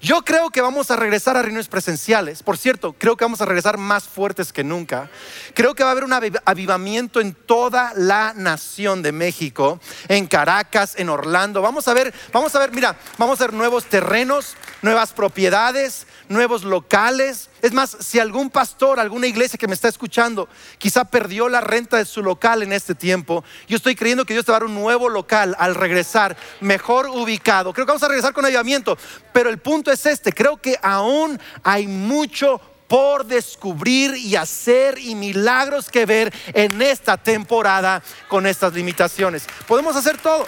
yo 0.00 0.22
creo 0.22 0.50
que 0.50 0.60
vamos 0.60 0.90
a 0.90 0.96
regresar 0.96 1.36
a 1.36 1.42
reuniones 1.42 1.68
presenciales. 1.68 2.42
Por 2.42 2.56
cierto, 2.56 2.94
creo 2.98 3.16
que 3.16 3.24
vamos 3.24 3.40
a 3.40 3.44
regresar 3.44 3.78
más 3.78 4.04
fuertes 4.04 4.52
que 4.52 4.64
nunca. 4.64 5.10
Creo 5.54 5.74
que 5.74 5.82
va 5.82 5.90
a 5.90 5.92
haber 5.92 6.04
un 6.04 6.12
avivamiento 6.12 7.20
en 7.20 7.34
toda 7.34 7.92
la 7.96 8.32
nación 8.34 9.02
de 9.02 9.12
México, 9.12 9.80
en 10.08 10.26
Caracas, 10.26 10.94
en 10.96 11.08
Orlando. 11.08 11.62
Vamos 11.62 11.88
a 11.88 11.94
ver, 11.94 12.14
vamos 12.32 12.54
a 12.54 12.58
ver, 12.60 12.72
mira, 12.72 12.96
vamos 13.16 13.40
a 13.40 13.44
ver 13.44 13.54
nuevos 13.54 13.84
terrenos, 13.86 14.56
nuevas 14.82 15.12
propiedades, 15.12 16.06
nuevos 16.28 16.64
locales. 16.64 17.50
Es 17.60 17.72
más, 17.72 17.96
si 18.00 18.18
algún 18.18 18.50
pastor, 18.50 19.00
alguna 19.00 19.26
iglesia 19.26 19.58
que 19.58 19.66
me 19.66 19.74
está 19.74 19.88
escuchando, 19.88 20.48
quizá 20.78 21.04
perdió 21.04 21.48
la 21.48 21.60
renta 21.60 21.96
de 21.96 22.04
su 22.04 22.22
local 22.22 22.62
en 22.62 22.72
este 22.72 22.94
tiempo, 22.94 23.44
yo 23.66 23.76
estoy 23.76 23.96
creyendo 23.96 24.24
que 24.24 24.34
Dios 24.34 24.44
te 24.46 24.52
va 24.52 24.58
a 24.58 24.60
dar 24.60 24.68
un 24.68 24.74
nuevo 24.74 25.08
local 25.08 25.56
al 25.58 25.74
regresar, 25.74 26.36
mejor 26.60 27.08
ubicado. 27.08 27.72
Creo 27.72 27.86
que 27.86 27.90
vamos 27.90 28.02
a 28.02 28.08
regresar 28.08 28.32
con 28.32 28.44
avivamiento, 28.44 28.96
pero 29.32 29.50
el 29.50 29.58
punto 29.58 29.90
es 29.90 30.06
este, 30.06 30.32
creo 30.32 30.56
que 30.56 30.78
aún 30.82 31.40
hay 31.62 31.86
mucho 31.86 32.60
por 32.86 33.26
descubrir 33.26 34.16
y 34.16 34.34
hacer 34.34 34.98
y 34.98 35.14
milagros 35.14 35.90
que 35.90 36.06
ver 36.06 36.32
en 36.54 36.80
esta 36.80 37.16
temporada 37.16 38.02
con 38.28 38.46
estas 38.46 38.72
limitaciones. 38.72 39.44
Podemos 39.66 39.94
hacer 39.94 40.16
todo. 40.18 40.46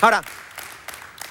Ahora, 0.00 0.22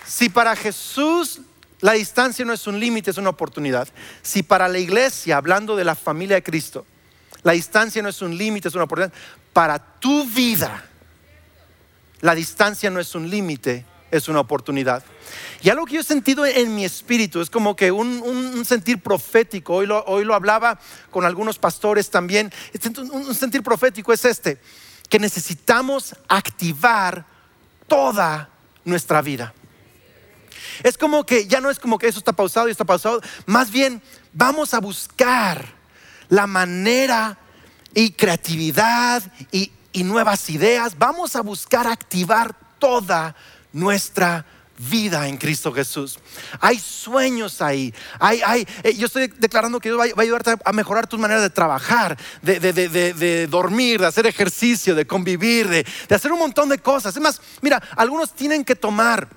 si 0.07 0.29
para 0.29 0.55
Jesús 0.55 1.41
la 1.81 1.93
distancia 1.93 2.45
no 2.45 2.53
es 2.53 2.67
un 2.67 2.79
límite, 2.79 3.11
es 3.11 3.17
una 3.17 3.29
oportunidad. 3.29 3.87
Si 4.21 4.43
para 4.43 4.67
la 4.67 4.79
iglesia, 4.79 5.37
hablando 5.37 5.75
de 5.75 5.83
la 5.83 5.95
familia 5.95 6.35
de 6.35 6.43
Cristo, 6.43 6.85
la 7.43 7.51
distancia 7.51 8.01
no 8.01 8.09
es 8.09 8.21
un 8.21 8.37
límite, 8.37 8.69
es 8.69 8.75
una 8.75 8.85
oportunidad, 8.85 9.13
para 9.53 9.77
tu 9.77 10.25
vida, 10.25 10.85
la 12.21 12.33
distancia 12.33 12.89
no 12.89 12.99
es 12.99 13.13
un 13.13 13.29
límite, 13.29 13.85
es 14.09 14.27
una 14.27 14.39
oportunidad. 14.39 15.03
Y 15.61 15.69
algo 15.69 15.85
que 15.85 15.95
yo 15.95 16.01
he 16.01 16.03
sentido 16.03 16.45
en 16.45 16.73
mi 16.75 16.85
espíritu 16.85 17.41
es 17.41 17.49
como 17.49 17.75
que 17.75 17.91
un, 17.91 18.63
sentir 18.65 19.01
profético. 19.01 19.75
Hoy 19.75 19.85
lo, 19.85 20.03
hoy 20.05 20.23
lo, 20.23 20.33
hablaba 20.33 20.79
con 21.11 21.25
algunos 21.25 21.59
pastores 21.59 22.09
también. 22.09 22.51
Un 23.11 23.35
sentir 23.35 23.63
profético 23.63 24.13
es 24.13 24.25
este, 24.25 24.59
que 25.09 25.19
necesitamos 25.19 26.15
activar 26.27 27.25
toda 27.87 28.49
nuestra 28.83 29.21
vida. 29.21 29.53
Es 30.83 30.97
como 30.97 31.25
que 31.25 31.47
ya 31.47 31.61
no 31.61 31.69
es 31.69 31.79
como 31.79 31.97
que 31.97 32.07
eso 32.07 32.19
está 32.19 32.33
pausado 32.33 32.67
y 32.67 32.71
está 32.71 32.85
pausado. 32.85 33.21
Más 33.45 33.71
bien 33.71 34.01
vamos 34.33 34.73
a 34.73 34.79
buscar 34.79 35.65
la 36.29 36.47
manera 36.47 37.37
y 37.93 38.11
creatividad 38.11 39.23
y, 39.51 39.71
nuevas 40.03 40.49
ideas. 40.49 40.97
Vamos 40.97 41.37
a 41.37 41.41
buscar 41.41 41.87
activar 41.87 42.53
toda 42.79 43.33
nuestra 43.71 44.45
vida 44.77 45.29
en 45.29 45.37
Cristo 45.37 45.71
Jesús. 45.71 46.19
Hay 46.59 46.79
sueños 46.79 47.61
ahí. 47.61 47.93
Hay, 48.19 48.41
hay, 48.45 48.67
eh, 48.83 48.93
yo 48.95 49.05
estoy 49.05 49.27
declarando 49.27 49.79
que 49.79 49.87
Dios 49.87 49.99
va, 49.99 50.03
a 50.03 50.21
ayudarte 50.21 50.55
a 50.65 50.73
mejorar 50.73 51.07
tus 51.07 51.17
maneras 51.17 51.41
de 51.43 51.49
trabajar, 51.49 52.17
de, 52.41 52.59
de, 52.59 53.47
dormir, 53.47 54.01
de 54.01 54.07
hacer 54.07 54.27
ejercicio, 54.27 54.95
de 54.95 55.07
convivir, 55.07 55.69
de, 55.69 55.85
hacer 56.13 56.33
un 56.33 56.39
montón 56.39 56.67
de 56.67 56.77
cosas. 56.77 57.15
Es 57.15 57.21
más, 57.21 57.41
mira, 57.61 57.81
algunos 57.95 58.33
tienen 58.33 58.65
que 58.65 58.75
tomar 58.75 59.29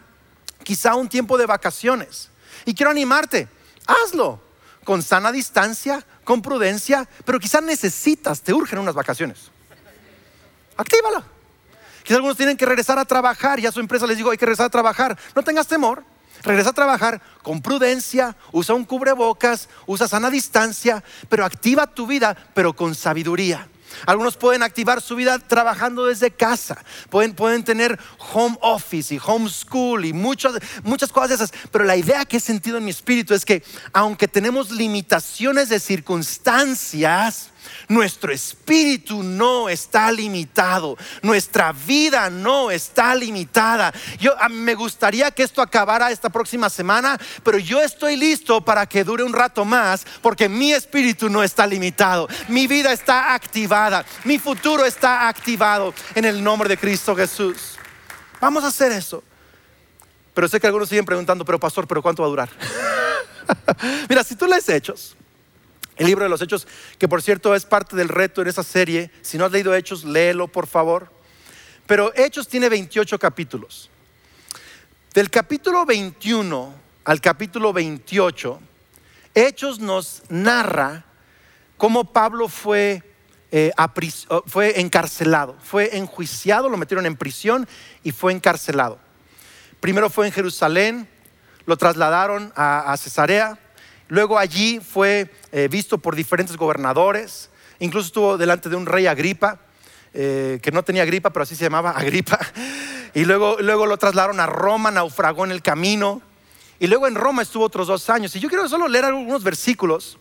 quizá 0.69 0.97
un 0.97 1.09
tiempo 1.09 1.39
de 1.39 1.47
vacaciones. 1.47 2.29
Y 2.67 2.75
quiero 2.75 2.91
animarte, 2.91 3.49
hazlo 3.87 4.39
con 4.85 5.03
sana 5.03 5.33
distancia, 5.33 6.05
con 6.25 6.43
prudencia, 6.43 7.09
pero 7.25 7.41
quizá 7.41 7.63
necesitas, 7.63 8.43
te 8.43 8.53
urgen 8.53 8.79
unas 8.79 8.95
vacaciones. 8.95 9.51
Actívalo. 10.77 11.25
Quizá 12.03 12.17
algunos 12.17 12.37
tienen 12.37 12.59
que 12.59 12.67
regresar 12.67 12.99
a 12.99 13.07
trabajar 13.07 13.59
y 13.59 13.65
a 13.65 13.73
su 13.73 13.81
empresa 13.81 14.07
les 14.07 14.19
digo, 14.19 14.31
hay 14.31 14.37
que 14.37 14.45
regresar 14.45 14.67
a 14.67 14.69
trabajar. 14.69 15.19
No 15.35 15.43
tengas 15.43 15.67
temor, 15.67 16.05
regresa 16.43 16.69
a 16.69 16.75
trabajar 16.75 17.23
con 17.43 17.63
prudencia, 17.63 18.37
usa 18.53 18.75
un 18.75 18.85
cubrebocas, 18.85 19.71
usa 19.87 20.07
sana 20.07 20.29
distancia, 20.29 21.03
pero 21.31 21.47
activa 21.47 21.87
tu 21.87 22.07
vida, 22.07 22.37
pero 22.53 22.75
con 22.75 22.95
sabiduría. 22.95 23.67
Algunos 24.07 24.37
pueden 24.37 24.62
activar 24.62 25.00
su 25.00 25.17
vida 25.17 25.38
trabajando 25.38 26.07
desde 26.07 26.31
casa. 26.31 26.83
Pueden, 27.11 27.35
pueden 27.35 27.64
tener 27.64 27.99
home 28.33 28.57
office 28.61 29.14
y 29.14 29.21
home 29.25 29.49
school 29.49 30.05
y 30.05 30.12
muchas, 30.12 30.55
muchas 30.83 31.11
cosas 31.11 31.28
de 31.31 31.35
esas. 31.37 31.52
Pero 31.71 31.85
la 31.85 31.97
idea 31.97 32.25
que 32.25 32.38
he 32.38 32.40
sentido 32.40 32.78
en 32.78 32.85
mi 32.85 32.90
espíritu 32.90 33.35
es 33.35 33.45
que 33.45 33.62
aunque 33.93 34.28
tenemos 34.28 34.71
limitaciones 34.71 35.69
de 35.69 35.81
circunstancias, 35.81 37.50
nuestro 37.88 38.33
espíritu 38.33 39.23
no 39.23 39.69
está 39.69 40.11
limitado, 40.12 40.97
nuestra 41.23 41.73
vida 41.73 42.31
no 42.31 42.71
está 42.71 43.15
limitada. 43.15 43.93
Yo 44.19 44.35
me 44.50 44.75
gustaría 44.75 45.31
que 45.31 45.43
esto 45.43 45.62
acabara 45.62 46.11
esta 46.11 46.29
próxima 46.29 46.71
semana, 46.71 47.19
pero 47.43 47.59
yo 47.59 47.83
estoy 47.83 48.17
listo 48.17 48.61
para 48.61 48.87
que 48.87 49.05
dure 49.05 49.23
un 49.23 49.33
rato 49.33 49.65
más 49.65 50.07
porque 50.23 50.49
mi 50.49 50.73
espíritu 50.73 51.29
no 51.29 51.43
está 51.43 51.67
limitado. 51.67 52.29
Mi 52.49 52.67
vida 52.67 52.93
está 52.93 53.35
activada, 53.35 54.05
mi 54.25 54.38
futuro 54.38 54.85
está 54.85 55.29
activado 55.29 55.95
en 56.15 56.25
el 56.25 56.43
nombre 56.43 56.69
de 56.69 56.77
Cristo 56.77 57.15
Jesús. 57.17 57.79
Vamos 58.41 58.65
a 58.65 58.69
hacer 58.69 58.93
eso. 58.93 59.23
Pero 60.35 60.47
sé 60.47 60.61
que 60.61 60.69
algunos 60.69 60.88
siguen 60.88 61.05
preguntando, 61.05 61.45
pero 61.45 61.59
pastor, 61.59 61.88
¿pero 61.88 62.00
cuánto 62.00 62.23
va 62.23 62.29
a 62.29 62.31
durar? 62.31 62.49
Mira, 64.09 64.23
si 64.23 64.37
tú 64.37 64.47
lees 64.47 64.69
hechos, 64.69 65.17
El 65.99 66.07
libro 66.07 66.25
de 66.25 66.31
los 66.31 66.40
Hechos, 66.40 66.67
que 66.97 67.09
por 67.09 67.21
cierto 67.23 67.55
es 67.55 67.64
parte 67.64 67.97
del 67.97 68.09
reto 68.09 68.40
en 68.40 68.49
esa 68.49 68.62
serie. 68.62 69.11
Si 69.21 69.37
no 69.37 69.45
has 69.45 69.52
leído 69.52 69.75
Hechos, 69.75 70.05
léelo 70.05 70.49
por 70.49 70.67
favor. 70.67 71.12
Pero 71.87 72.12
Hechos 72.14 72.49
tiene 72.49 72.69
28 72.69 73.19
capítulos. 73.19 73.90
Del 75.12 75.28
capítulo 75.28 75.85
21 75.85 76.75
al 77.05 77.21
capítulo 77.21 77.73
28, 77.73 78.61
Hechos 79.35 79.81
nos 79.81 80.23
narra 80.28 81.05
cómo 81.76 82.12
Pablo 82.12 82.49
fue, 82.49 83.02
eh, 83.50 83.73
fue 84.47 84.81
encarcelado, 84.81 85.57
fue 85.62 85.97
enjuiciado, 85.97 86.69
lo 86.69 86.76
metieron 86.76 87.07
en 87.07 87.17
prisión 87.17 87.67
y 88.05 88.12
fue 88.12 88.33
encarcelado. 88.33 88.99
Primero 89.81 90.11
fue 90.11 90.26
en 90.26 90.33
Jerusalén, 90.33 91.09
lo 91.64 91.76
trasladaron 91.76 92.52
a, 92.57 92.95
Cesarea, 92.97 93.59
luego 94.09 94.38
allí 94.38 94.81
fue 94.81 95.31
eh, 95.53 95.69
visto 95.69 95.99
por 95.99 96.17
diferentes 96.17 96.57
gobernadores, 96.57 97.50
incluso 97.79 98.09
estuvo 98.09 98.38
delante 98.38 98.69
de 98.69 98.77
un 98.77 98.87
rey 98.87 99.07
Agripa, 99.07 99.61
eh, 100.15 100.59
que 100.62 100.73
no 100.73 100.83
tenía 100.83 101.03
Agripa, 101.03 101.31
pero 101.31 101.45
así 101.45 101.55
se 101.55 101.65
llamaba 101.65 101.91
Agripa, 101.97 102.38
y 103.15 103.25
luego, 103.25 103.57
luego 103.61 103.87
lo 103.87 103.97
trasladaron 103.97 104.41
a 104.41 104.47
Roma, 104.47 104.91
naufragó 104.91 105.45
en 105.45 105.53
el 105.53 105.62
camino, 105.62 106.23
y 106.81 106.87
luego 106.87 107.07
en 107.09 107.15
Roma 107.15 107.43
estuvo 107.43 107.65
otros 107.65 107.88
dos 107.88 108.09
años. 108.09 108.35
Y 108.37 108.41
yo 108.41 108.49
quiero 108.49 108.69
solo 108.69 108.87
leer 108.87 109.07
algunos 109.07 109.43
versículos 109.43 110.17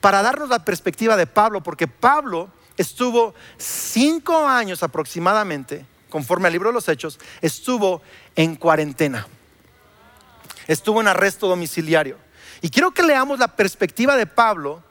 para 0.00 0.22
darnos 0.22 0.48
la 0.48 0.64
perspectiva 0.64 1.16
de 1.16 1.26
Pablo, 1.26 1.62
porque 1.62 1.88
Pablo 1.88 2.48
estuvo 2.76 3.34
cinco 3.56 4.46
años 4.46 4.84
aproximadamente, 4.84 5.84
conforme 6.08 6.46
al 6.46 6.52
libro 6.52 6.68
de 6.68 6.74
los 6.74 6.88
Hechos, 6.88 7.18
estuvo 7.42 8.00
en 8.36 8.54
cuarentena 8.54 9.26
estuvo 10.68 11.00
en 11.00 11.08
arresto 11.08 11.48
domiciliario. 11.48 12.16
Y 12.60 12.70
quiero 12.70 12.90
que 12.90 13.02
leamos 13.02 13.38
la 13.38 13.48
perspectiva 13.48 14.16
de 14.16 14.26
Pablo, 14.26 14.82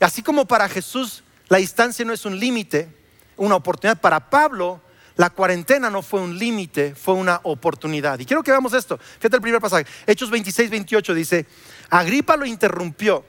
así 0.00 0.22
como 0.22 0.46
para 0.46 0.68
Jesús 0.68 1.22
la 1.48 1.58
distancia 1.58 2.04
no 2.04 2.12
es 2.12 2.24
un 2.24 2.38
límite, 2.38 2.88
una 3.36 3.56
oportunidad, 3.56 4.00
para 4.00 4.30
Pablo 4.30 4.80
la 5.16 5.30
cuarentena 5.30 5.88
no 5.88 6.02
fue 6.02 6.20
un 6.20 6.38
límite, 6.38 6.94
fue 6.94 7.14
una 7.14 7.40
oportunidad. 7.42 8.18
Y 8.18 8.26
quiero 8.26 8.42
que 8.42 8.50
veamos 8.50 8.74
esto. 8.74 8.98
Fíjate 8.98 9.36
el 9.36 9.42
primer 9.42 9.60
pasaje. 9.62 9.86
Hechos 10.06 10.30
26, 10.30 10.68
28 10.68 11.14
dice, 11.14 11.46
Agripa 11.88 12.36
lo 12.36 12.44
interrumpió. 12.44 13.24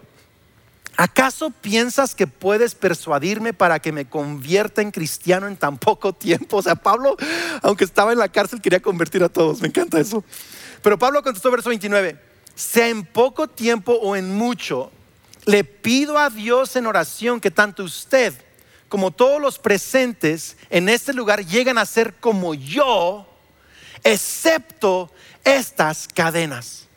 ¿Acaso 0.97 1.51
piensas 1.51 2.15
que 2.15 2.27
puedes 2.27 2.75
persuadirme 2.75 3.53
para 3.53 3.79
que 3.79 3.91
me 3.91 4.09
convierta 4.09 4.81
en 4.81 4.91
cristiano 4.91 5.47
en 5.47 5.55
tan 5.55 5.77
poco 5.77 6.11
tiempo? 6.11 6.57
O 6.57 6.61
sea, 6.61 6.75
Pablo, 6.75 7.15
aunque 7.61 7.85
estaba 7.85 8.11
en 8.11 8.19
la 8.19 8.29
cárcel, 8.29 8.61
quería 8.61 8.81
convertir 8.81 9.23
a 9.23 9.29
todos. 9.29 9.61
Me 9.61 9.67
encanta 9.67 9.99
eso. 9.99 10.25
Pero 10.81 10.97
Pablo 10.97 11.23
contestó 11.23 11.51
verso 11.51 11.69
29, 11.69 12.19
sea 12.57 12.89
en 12.89 13.05
poco 13.05 13.47
tiempo 13.47 13.93
o 13.93 14.15
en 14.15 14.35
mucho, 14.35 14.91
le 15.45 15.63
pido 15.63 16.17
a 16.17 16.29
Dios 16.29 16.75
en 16.75 16.87
oración 16.87 17.39
que 17.39 17.51
tanto 17.51 17.83
usted 17.83 18.33
como 18.89 19.11
todos 19.11 19.39
los 19.39 19.59
presentes 19.59 20.57
en 20.69 20.89
este 20.89 21.13
lugar 21.13 21.45
lleguen 21.45 21.77
a 21.77 21.85
ser 21.85 22.15
como 22.15 22.55
yo, 22.55 23.27
excepto 24.03 25.11
estas 25.43 26.07
cadenas. 26.07 26.87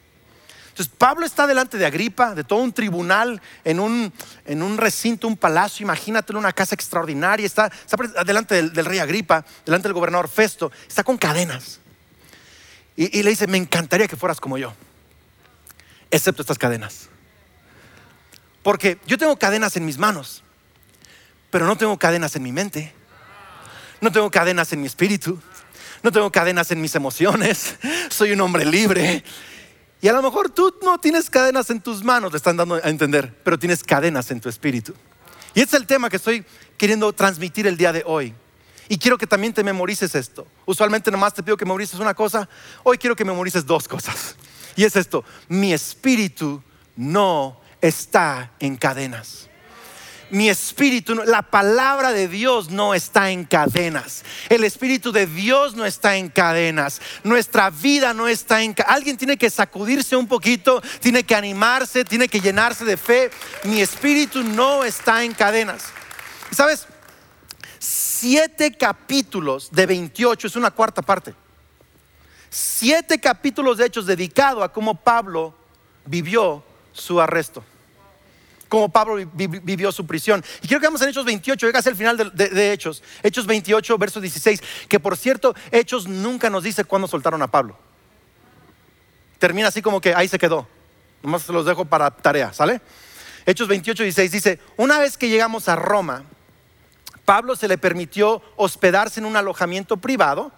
Entonces 0.71 0.95
Pablo 0.97 1.27
está 1.27 1.47
delante 1.47 1.77
de 1.77 1.85
Agripa, 1.85 2.35
de 2.35 2.43
todo 2.43 2.61
un 2.61 2.73
tribunal, 2.73 3.43
en 3.65 3.81
un, 3.81 4.11
en 4.47 4.63
un 4.63 4.79
recinto, 4.79 5.29
un 5.29 5.37
palacio, 5.37 5.85
imagínate 5.85 6.35
una 6.35 6.55
casa 6.55 6.75
extraordinaria, 6.75 7.45
está, 7.45 7.71
delante 8.25 8.55
del, 8.55 8.73
del, 8.73 8.87
rey 8.87 8.99
Agripa, 8.99 9.45
delante 9.67 9.89
del 9.89 9.95
gobernador 9.95 10.29
Festo, 10.29 10.73
está 10.89 11.05
con 11.05 11.19
cadenas. 11.19 11.81
Y, 12.97 13.23
le 13.23 13.31
dice, 13.31 13.47
me 13.47 13.57
encantaría 13.57 14.09
que 14.09 14.17
fueras 14.17 14.41
como 14.41 14.59
yo, 14.59 14.75
excepto 16.11 16.43
estas 16.43 16.59
cadenas. 16.59 17.09
Porque 18.63 18.99
yo 19.07 19.19
tengo 19.19 19.39
cadenas 19.39 19.77
en 19.77 19.85
mis 19.85 19.99
manos, 19.99 20.43
pero 21.51 21.67
no 21.67 21.77
tengo 21.77 21.99
cadenas 21.99 22.37
en 22.37 22.43
mi 22.43 22.53
mente. 22.53 22.93
No 24.01 24.13
tengo 24.13 24.31
cadenas 24.31 24.73
en 24.73 24.81
mi 24.81 24.87
espíritu. 24.87 25.41
No 26.03 26.13
tengo 26.13 26.31
cadenas 26.33 26.71
en 26.71 26.81
mis 26.81 26.95
emociones. 26.95 27.77
Soy 28.11 28.33
un 28.33 28.41
hombre 28.41 28.65
libre. 28.65 29.23
Y 30.01 30.09
a 30.09 30.13
lo 30.13 30.23
mejor 30.23 30.51
tú 30.51 30.75
no 30.83 30.99
tienes 30.99 31.29
cadenas 31.29 31.69
en 31.69 31.81
tus 31.81 32.03
manos, 32.03 32.33
le 32.33 32.39
están 32.39 32.57
dando 32.57 32.77
a 32.77 32.89
entender, 32.89 33.35
pero 33.45 33.59
tienes 33.59 33.85
cadenas 33.85 34.31
en 34.31 34.41
tu 34.41 34.49
espíritu. 34.49 34.95
Y 35.55 35.61
este 35.61 35.77
es 35.77 35.83
el 35.83 35.87
tema 35.87 36.09
que 36.09 36.17
estoy 36.17 36.45
queriendo 36.79 37.13
transmitir 37.13 37.67
el 37.67 37.77
día 37.77 37.93
de 37.93 38.03
hoy. 38.07 38.35
Y 38.89 38.99
quiero 38.99 39.19
que 39.19 39.27
también 39.27 39.53
te 39.53 39.63
memorices 39.63 40.15
esto. 40.15 40.47
Usualmente 40.65 41.11
nomás 41.11 41.35
te 41.35 41.43
pido 41.43 41.57
que 41.57 41.65
memorices 41.65 42.01
una 42.01 42.15
cosa. 42.15 42.49
Hoy 42.83 42.97
quiero 42.99 43.15
que 43.15 43.25
memorices 43.25 43.67
dos 43.67 43.87
cosas. 43.87 44.37
Y 44.81 44.85
es 44.85 44.97
esto. 44.97 45.27
Mi 45.49 45.75
espíritu 45.75 46.63
no 46.97 47.61
está 47.83 48.53
en 48.59 48.79
cadenas. 48.79 49.51
Mi 50.31 50.49
espíritu, 50.49 51.17
la 51.17 51.43
palabra 51.43 52.13
de 52.13 52.29
Dios 52.29 52.71
no 52.71 52.95
está 52.95 53.31
en 53.31 53.45
cadenas. 53.45 54.25
El 54.49 54.65
espíritu 54.65 55.13
de 55.13 55.27
Dios 55.27 55.77
no 55.77 55.85
está 55.85 56.17
en 56.17 56.31
cadenas. 56.31 57.03
Nuestra 57.25 57.69
vida 57.69 58.15
no 58.15 58.27
está 58.27 58.63
en 58.63 58.73
cadenas. 58.73 58.97
Alguien 58.97 59.19
tiene 59.19 59.37
que 59.37 59.51
sacudirse 59.51 60.17
un 60.17 60.27
poquito, 60.27 60.81
tiene 61.01 61.25
que 61.25 61.35
animarse, 61.35 62.03
tiene 62.03 62.27
que 62.27 62.41
llenarse 62.41 62.87
de 62.87 62.97
fe. 62.97 63.31
Mi 63.65 63.83
espíritu 63.83 64.43
no 64.43 64.83
está 64.83 65.25
en 65.25 65.35
cadenas. 65.35 65.89
¿Sabes? 66.53 66.87
siete 67.79 68.73
capítulos 68.73 69.71
de 69.73 69.85
28, 69.85 70.47
es 70.47 70.57
una 70.57 70.71
cuarta 70.71 71.03
parte. 71.03 71.35
Siete 72.51 73.21
capítulos 73.21 73.79
de 73.79 73.87
hechos 73.87 74.07
dedicados 74.07 74.63
a 74.65 74.69
cómo 74.69 74.97
Pablo 74.97 75.55
vivió 76.05 76.65
su 76.93 77.21
arresto. 77.21 77.65
Cómo 78.69 78.89
Pablo 78.89 79.17
vivió 79.35 79.91
su 79.93 80.07
prisión. 80.07 80.45
Y 80.63 80.69
quiero 80.69 80.81
que 80.81 80.87
vamos 80.87 81.03
en 81.03 81.09
Hechos 81.09 81.25
28, 81.25 81.67
llega 81.67 81.81
el 81.85 81.97
final 81.97 82.33
de, 82.35 82.73
Hechos. 82.73 83.03
Hechos 83.23 83.47
28, 83.47 83.99
verso 83.99 84.21
16. 84.21 84.63
Que 84.89 85.01
por 85.01 85.17
cierto, 85.17 85.55
Hechos 85.73 86.07
nunca 86.07 86.51
nos 86.51 86.63
dice 86.63 86.85
cuándo 86.85 87.09
soltaron 87.09 87.43
a 87.43 87.49
Pablo. 87.49 87.77
Termina 89.39 89.69
así 89.69 89.83
como 89.83 90.01
que 90.01 90.15
ahí 90.15 90.29
se 90.29 90.39
quedó. 90.39 90.69
Nomás 91.23 91.43
se 91.43 91.53
los 91.53 91.67
dejo 91.67 91.85
para 91.85 92.11
tarea, 92.11 92.53
¿sale? 92.53 92.81
Hechos 93.47 93.67
28, 93.67 94.05
16 94.05 94.31
dice, 94.31 94.61
una 94.77 94.99
vez 94.99 95.17
que 95.17 95.29
llegamos 95.29 95.69
a 95.69 95.75
Roma, 95.75 96.25
Pablo 97.25 97.57
se 97.57 97.69
le 97.69 97.79
permitió 97.79 98.43
hospedarse 98.57 99.19
en 99.19 99.27
un 99.27 99.37
alojamiento 99.37 99.97
privado, 99.97 100.53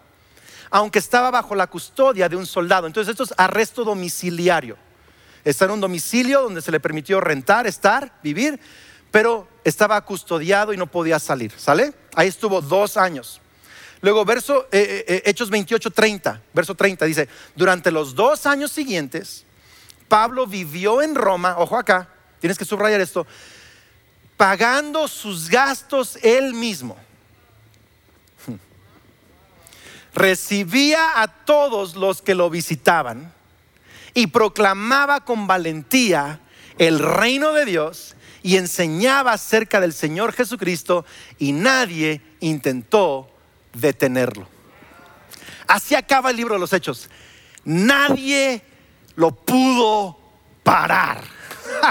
aunque 0.73 0.99
estaba 0.99 1.31
bajo 1.31 1.55
la 1.55 1.67
custodia 1.67 2.29
de 2.31 2.37
un 2.37 2.47
soldado. 2.47 2.87
Entonces 2.87 3.11
esto 3.11 3.25
es 3.25 3.35
arresto 3.37 3.85
domiciliario. 3.85 4.77
Está 5.45 5.67
en 5.67 5.73
un 5.73 5.81
domicilio 5.81 6.41
donde 6.41 6.63
se 6.63 6.73
le 6.73 6.81
permitió 6.81 7.21
rentar, 7.21 7.67
estar, 7.67 8.19
vivir, 8.23 8.59
pero 9.11 9.47
estaba 9.65 10.01
custodiado 10.01 10.73
y 10.73 10.79
no 10.79 10.87
podía 10.87 11.19
salir. 11.19 11.53
¿Sale? 11.59 11.93
Ahí 12.15 12.29
estuvo 12.29 12.63
dos 12.63 12.97
años. 12.97 13.43
Luego, 14.01 14.25
verso, 14.25 14.67
eh, 14.73 15.05
eh, 15.07 15.15
eh, 15.17 15.23
Hechos 15.27 15.51
28, 15.51 15.91
30, 15.91 16.41
verso 16.55 16.75
30, 16.75 17.05
dice, 17.05 17.29
durante 17.55 17.91
los 17.91 18.15
dos 18.15 18.47
años 18.47 18.73
siguientes, 18.73 19.45
Pablo 20.09 20.47
vivió 20.47 21.03
en 21.03 21.15
Roma, 21.15 21.57
ojo 21.59 21.77
acá, 21.77 22.09
tienes 22.41 22.57
que 22.57 22.65
subrayar 22.65 23.01
esto, 23.01 23.27
pagando 24.39 25.07
sus 25.07 25.51
gastos 25.51 26.19
él 26.23 26.55
mismo. 26.55 26.97
Recibía 30.15 31.23
a 31.23 31.29
todos 31.29 31.97
los 31.97 32.23
que 32.23 32.35
lo 32.35 32.51
visitaban 32.51 33.33
y 34.15 34.27
proclamaba 34.29 35.25
con 35.25 35.47
valentía 35.47 36.41
el 36.79 36.99
reino 36.99 37.53
de 37.53 37.65
Dios 37.65 38.15
y 38.43 38.57
enseñaba 38.57 39.33
acerca 39.33 39.81
del 39.81 39.93
Señor 39.93 40.33
Jesucristo 40.33 41.05
y 41.39 41.53
nadie 41.53 42.21
intentó 42.41 43.31
detenerlo. 43.73 44.49
Así 45.67 45.95
acaba 45.95 46.31
el 46.31 46.37
libro 46.37 46.55
de 46.55 46.61
los 46.61 46.73
Hechos. 46.73 47.09
Nadie 47.65 48.63
lo 49.15 49.31
pudo 49.31 50.19
parar. 50.63 51.23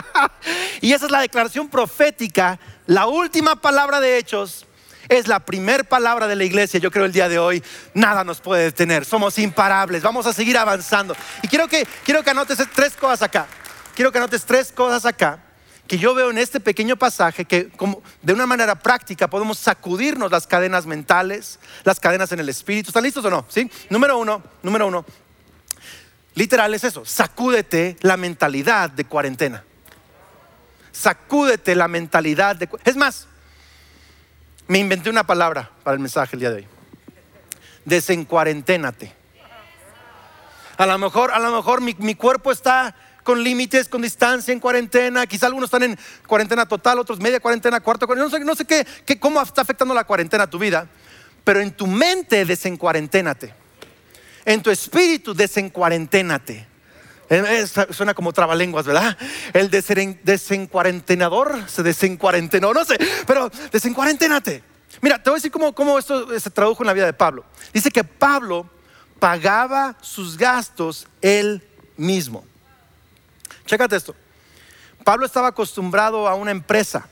y 0.81 0.93
esa 0.93 1.05
es 1.05 1.11
la 1.11 1.21
declaración 1.21 1.69
profética, 1.69 2.59
la 2.85 3.07
última 3.07 3.55
palabra 3.55 3.99
de 3.99 4.17
Hechos. 4.17 4.65
Es 5.11 5.27
la 5.27 5.41
primera 5.41 5.83
palabra 5.83 6.25
de 6.25 6.37
la 6.37 6.45
iglesia, 6.45 6.79
yo 6.79 6.89
creo 6.89 7.03
el 7.03 7.11
día 7.11 7.27
de 7.27 7.37
hoy, 7.37 7.61
nada 7.93 8.23
nos 8.23 8.39
puede 8.39 8.63
detener, 8.63 9.03
somos 9.03 9.37
imparables, 9.39 10.01
vamos 10.01 10.25
a 10.25 10.31
seguir 10.31 10.57
avanzando. 10.57 11.17
Y 11.43 11.49
quiero 11.49 11.67
que, 11.67 11.85
quiero 12.05 12.23
que 12.23 12.29
anotes 12.29 12.57
tres 12.73 12.93
cosas 12.95 13.21
acá, 13.21 13.45
quiero 13.93 14.09
que 14.09 14.19
anotes 14.19 14.45
tres 14.45 14.71
cosas 14.71 15.05
acá 15.05 15.43
que 15.85 15.97
yo 15.97 16.13
veo 16.15 16.29
en 16.29 16.37
este 16.37 16.61
pequeño 16.61 16.95
pasaje 16.95 17.43
que 17.43 17.67
como 17.71 18.01
de 18.21 18.31
una 18.31 18.45
manera 18.45 18.75
práctica 18.75 19.29
podemos 19.29 19.59
sacudirnos 19.59 20.31
las 20.31 20.47
cadenas 20.47 20.85
mentales, 20.85 21.59
las 21.83 21.99
cadenas 21.99 22.31
en 22.31 22.39
el 22.39 22.47
espíritu. 22.47 22.91
¿Están 22.91 23.03
listos 23.03 23.25
o 23.25 23.29
no? 23.29 23.45
¿Sí? 23.49 23.69
Número 23.89 24.17
uno, 24.17 24.41
número 24.63 24.87
uno. 24.87 25.03
Literal 26.35 26.73
es 26.73 26.85
eso, 26.85 27.03
sacúdete 27.03 27.97
la 27.99 28.15
mentalidad 28.15 28.89
de 28.89 29.03
cuarentena. 29.03 29.65
Sacúdete 30.93 31.75
la 31.75 31.89
mentalidad 31.89 32.55
de... 32.55 32.69
Es 32.85 32.95
más, 32.95 33.27
me 34.71 34.79
inventé 34.79 35.09
una 35.09 35.25
palabra 35.25 35.69
para 35.83 35.95
el 35.95 35.99
mensaje 35.99 36.37
el 36.37 36.39
día 36.39 36.49
de 36.49 36.55
hoy. 36.55 36.67
Desencuarenténate. 37.83 39.11
A 40.77 40.85
lo 40.85 40.97
mejor, 40.97 41.33
a 41.33 41.39
lo 41.39 41.53
mejor 41.53 41.81
mi, 41.81 42.15
cuerpo 42.15 42.53
está 42.53 42.95
con 43.23 43.43
límites, 43.43 43.89
con 43.89 44.01
distancia, 44.01 44.53
en 44.53 44.61
cuarentena. 44.61 45.27
Quizá 45.27 45.47
algunos 45.47 45.67
están 45.67 45.83
en 45.83 45.99
cuarentena 46.25 46.65
total, 46.65 46.99
otros 46.99 47.19
media 47.19 47.41
cuarentena, 47.41 47.81
cuarta 47.81 48.05
cuarentena. 48.05 48.31
No 48.31 48.37
sé, 48.37 48.45
no 48.45 48.55
sé 48.55 48.63
qué, 48.63 48.87
qué, 49.05 49.19
cómo 49.19 49.41
está 49.41 49.61
afectando 49.61 49.93
la 49.93 50.05
cuarentena 50.05 50.45
a 50.45 50.49
tu 50.49 50.57
vida, 50.57 50.87
pero 51.43 51.59
en 51.59 51.71
tu 51.71 51.85
mente 51.85 52.45
desencuarenténate. 52.45 53.53
En 54.45 54.63
tu 54.63 54.71
espíritu 54.71 55.33
desencuarenténate. 55.33 56.70
Suena 57.91 58.13
como 58.13 58.33
trabalenguas, 58.33 58.85
¿verdad? 58.85 59.17
El 59.53 59.69
desencuarentenador 59.69 61.63
se 61.67 61.81
desencuarentenó, 61.81 62.73
no 62.73 62.83
sé, 62.83 62.97
pero 63.25 63.49
desencuarenténate. 63.71 64.63
Mira, 65.01 65.21
te 65.21 65.29
voy 65.29 65.37
a 65.37 65.39
decir 65.39 65.51
cómo, 65.51 65.73
cómo 65.73 65.97
esto 65.97 66.37
se 66.37 66.49
tradujo 66.49 66.83
en 66.83 66.87
la 66.87 66.93
vida 66.93 67.05
de 67.05 67.13
Pablo. 67.13 67.45
Dice 67.73 67.89
que 67.89 68.03
Pablo 68.03 68.69
pagaba 69.19 69.95
sus 70.01 70.37
gastos 70.37 71.07
él 71.21 71.65
mismo. 71.95 72.43
Chécate 73.65 73.95
esto. 73.95 74.15
Pablo 75.05 75.25
estaba 75.25 75.47
acostumbrado 75.47 76.27
a 76.27 76.35
una 76.35 76.51
empresa 76.51 77.07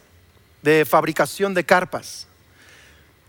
de 0.62 0.86
fabricación 0.86 1.54
de 1.54 1.66
carpas. 1.66 2.28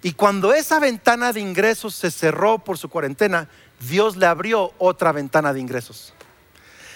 Y 0.02 0.12
cuando 0.12 0.52
esa 0.52 0.80
ventana 0.80 1.32
de 1.32 1.40
ingresos 1.40 1.94
se 1.94 2.10
cerró 2.10 2.58
por 2.58 2.78
su 2.78 2.88
cuarentena, 2.88 3.48
Dios 3.78 4.16
le 4.16 4.26
abrió 4.26 4.72
otra 4.78 5.12
ventana 5.12 5.52
de 5.52 5.60
ingresos. 5.60 6.12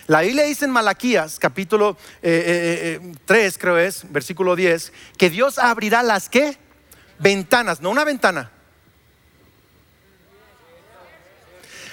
La 0.06 0.20
Biblia 0.20 0.44
dice 0.44 0.66
en 0.66 0.70
Malaquías, 0.70 1.38
capítulo 1.38 1.94
3, 1.94 2.02
eh, 2.22 3.00
eh, 3.02 3.14
eh, 3.26 3.52
creo 3.58 3.78
es, 3.78 4.10
versículo 4.12 4.54
10, 4.54 4.92
que 5.16 5.30
Dios 5.30 5.58
abrirá 5.58 6.02
las 6.02 6.28
qué? 6.28 6.58
Ventanas, 7.18 7.80
no 7.80 7.88
una 7.88 8.04
ventana. 8.04 8.50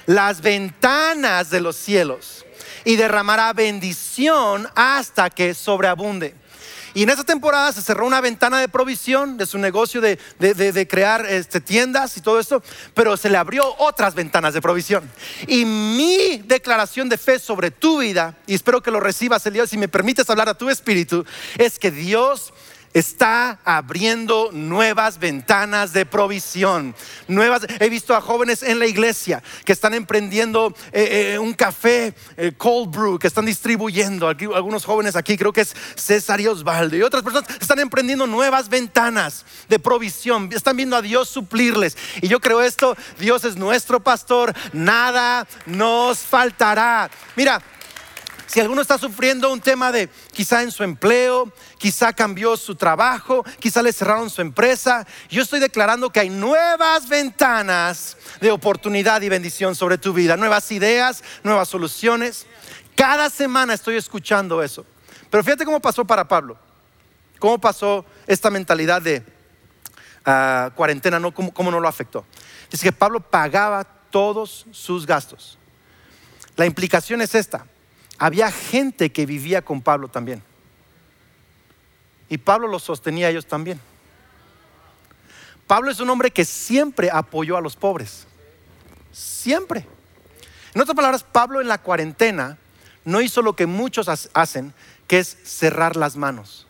Las 0.08 0.42
ventanas 0.42 1.52
de 1.52 1.62
los 1.62 1.78
cielos 1.78 2.46
y 2.84 2.98
derramará 2.98 3.54
bendición 3.54 4.68
hasta 4.76 5.30
que 5.30 5.54
sobreabunde. 5.54 6.36
Y 6.94 7.04
en 7.04 7.10
esa 7.10 7.24
temporada 7.24 7.72
se 7.72 7.82
cerró 7.82 8.06
una 8.06 8.22
ventana 8.22 8.60
de 8.60 8.68
provisión 8.68 9.38
de 9.38 9.46
su 9.46 9.58
negocio 9.58 10.02
de, 10.02 10.18
crear 10.90 11.26
este, 11.26 11.62
tiendas 11.62 12.18
y 12.18 12.22
todo 12.22 12.40
esto, 12.40 12.64
pero 12.94 13.18
se 13.18 13.30
le 13.30 13.38
abrió 13.38 13.76
otras 13.78 14.16
ventanas 14.16 14.54
de 14.54 14.62
provisión. 14.62 15.10
Y 15.48 15.66
mi 15.66 16.42
declaración 16.46 17.10
de 17.10 17.18
fe 17.18 17.40
sobre 17.40 17.72
tu 17.72 18.00
vida, 18.00 18.38
y 18.48 18.56
espero 18.56 18.82
que 18.82 18.92
lo 18.92 19.00
recibas 19.00 19.46
el 19.46 19.54
día, 19.54 19.68
si 19.68 19.78
me 19.78 19.88
permites 19.88 20.30
hablar 20.30 20.50
a 20.50 20.58
tu 20.58 20.70
espíritu, 20.70 21.26
es 21.58 21.80
que 21.80 21.92
Dios 21.92 22.54
está 22.94 23.60
abriendo 23.64 24.50
nuevas 24.52 25.20
ventanas 25.20 25.94
de 25.94 26.06
provisión. 26.06 26.96
Nuevas, 27.28 27.66
he 27.80 27.90
visto 27.90 28.16
a 28.16 28.22
jóvenes 28.22 28.64
en 28.64 28.80
la 28.80 28.86
iglesia 28.86 29.42
que 29.66 29.72
están 29.72 29.94
emprendiendo 29.94 30.76
eh, 30.92 31.34
eh, 31.34 31.40
un 31.40 31.54
café 31.54 32.14
eh, 32.38 32.52
cold 32.58 32.92
brew, 32.92 33.20
que 33.20 33.28
están 33.28 33.46
distribuyendo. 33.46 34.28
algunos 34.28 34.86
jóvenes 34.86 35.16
aquí, 35.16 35.38
creo 35.38 35.54
que 35.54 35.62
es 35.62 35.76
César 35.96 36.42
y 36.42 36.48
Osvaldo, 36.48 36.98
y 36.98 37.02
otras 37.02 37.24
personas 37.24 37.50
están 37.60 37.80
emprendiendo 37.80 38.28
nuevas 38.28 38.70
ventanas 38.70 39.46
de 39.70 39.80
provisión. 39.80 40.50
Están 40.52 40.78
viendo 40.78 40.96
a 40.96 41.02
Dios 41.02 41.30
suplirles. 41.30 41.98
Y 42.22 42.28
yo 42.28 42.40
creo 42.40 42.62
esto, 42.62 42.96
Dios 43.20 43.46
es 43.46 43.56
nuestro 43.56 44.00
pastor, 44.00 44.54
nada 44.74 45.48
nos 45.66 46.20
faltará. 46.20 47.10
Mira, 47.36 47.62
si 48.52 48.60
alguno 48.60 48.82
está 48.82 48.98
sufriendo 48.98 49.50
un 49.50 49.62
tema 49.62 49.94
de 49.94 50.10
quizá 50.34 50.62
en 50.62 50.72
su 50.72 50.84
empleo, 50.84 51.50
quizá 51.78 52.12
cambió 52.12 52.58
su 52.58 52.76
trabajo, 52.76 53.46
quizá 53.60 53.82
le 53.82 53.94
cerraron 53.94 54.30
su 54.30 54.42
empresa, 54.42 55.08
yo 55.30 55.42
estoy 55.42 55.62
declarando 55.62 56.10
que 56.10 56.20
hay 56.20 56.30
nuevas 56.30 57.08
ventanas 57.08 58.18
de 58.42 58.52
oportunidad 58.52 59.22
y 59.22 59.30
bendición 59.30 59.74
sobre 59.74 59.98
tu 59.98 60.12
vida, 60.12 60.36
nuevas 60.36 60.70
ideas, 60.74 61.24
nuevas 61.44 61.70
soluciones. 61.70 62.46
Cada 62.94 63.30
semana 63.30 63.74
estoy 63.74 63.96
escuchando 63.96 64.62
eso. 64.62 64.86
Pero 65.30 65.46
fíjate 65.46 65.64
cómo 65.64 65.80
pasó 65.80 66.04
para 66.04 66.28
Pablo, 66.28 66.58
cómo 67.40 67.58
pasó 67.58 68.06
esta 68.28 68.50
mentalidad 68.50 69.02
de 69.02 69.24
ah, 70.26 70.72
cuarentena. 70.76 71.22
¿Cómo, 71.32 71.54
¿Cómo 71.54 71.72
no 71.72 71.80
lo 71.80 71.88
afectó? 71.88 72.26
Dice 72.70 72.84
que 72.84 72.92
Pablo 72.92 73.22
pagaba 73.22 73.86
todos 73.86 74.66
sus 74.72 75.06
gastos. 75.06 75.58
La 76.58 76.66
implicación 76.66 77.22
es 77.22 77.34
esta 77.34 77.66
había 78.22 78.52
gente 78.52 79.12
que 79.12 79.26
vivía 79.26 79.64
con 79.64 79.82
Pablo 79.82 80.08
también. 80.08 80.44
Y 82.30 82.38
Pablo 82.38 82.68
los 82.68 82.84
sostenía 82.84 83.26
a 83.26 83.30
ellos 83.32 83.48
también. 83.48 83.82
Pablo 85.66 85.90
es 85.90 86.00
un 86.00 86.08
hombre 86.08 86.30
que 86.30 86.46
siempre 86.46 87.10
apoyó 87.12 87.58
a 87.58 87.62
los 87.62 87.76
pobres. 87.76 88.28
Siempre. 89.12 89.88
En 90.76 90.82
otras 90.82 90.96
palabras, 90.96 91.24
Pablo 91.24 91.62
en 91.62 91.68
la 91.68 91.80
cuarentena 91.80 92.60
no 93.06 93.22
hizo 93.22 93.42
lo 93.42 93.56
que 93.56 93.66
muchos 93.66 94.08
hacen, 94.34 94.72
que 95.08 95.18
es 95.18 95.36
cerrar 95.44 95.96
las 95.96 96.16
manos. 96.16 96.68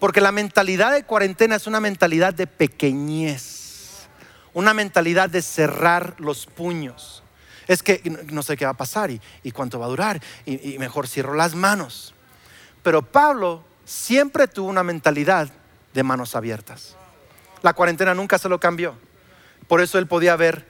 Porque 0.00 0.20
la 0.20 0.32
mentalidad 0.32 0.92
de 0.92 1.04
cuarentena 1.04 1.54
es 1.54 1.68
una 1.68 1.78
mentalidad 1.78 2.34
de 2.34 2.48
pequeñez, 2.48 4.08
una 4.54 4.74
mentalidad 4.74 5.30
de 5.30 5.40
cerrar 5.40 6.16
los 6.18 6.46
puños. 6.46 7.23
Es 7.66 7.82
que 7.82 8.00
no 8.30 8.42
sé 8.42 8.56
qué 8.56 8.64
va 8.64 8.72
a 8.72 8.76
pasar 8.76 9.10
y, 9.10 9.20
cuánto 9.52 9.78
va 9.78 9.86
a 9.86 9.88
durar 9.88 10.20
y, 10.44 10.78
mejor 10.78 11.08
cierro 11.08 11.34
las 11.34 11.54
manos. 11.54 12.14
Pero 12.82 13.02
Pablo 13.02 13.64
siempre 13.84 14.48
tuvo 14.48 14.68
una 14.68 14.82
mentalidad 14.82 15.48
de 15.92 16.02
manos 16.02 16.34
abiertas. 16.34 16.96
La 17.62 17.72
cuarentena 17.72 18.14
nunca 18.14 18.38
se 18.38 18.48
lo 18.48 18.60
cambió. 18.60 18.94
Por 19.68 19.80
eso 19.80 19.98
él 19.98 20.06
podía 20.06 20.36
ver 20.36 20.66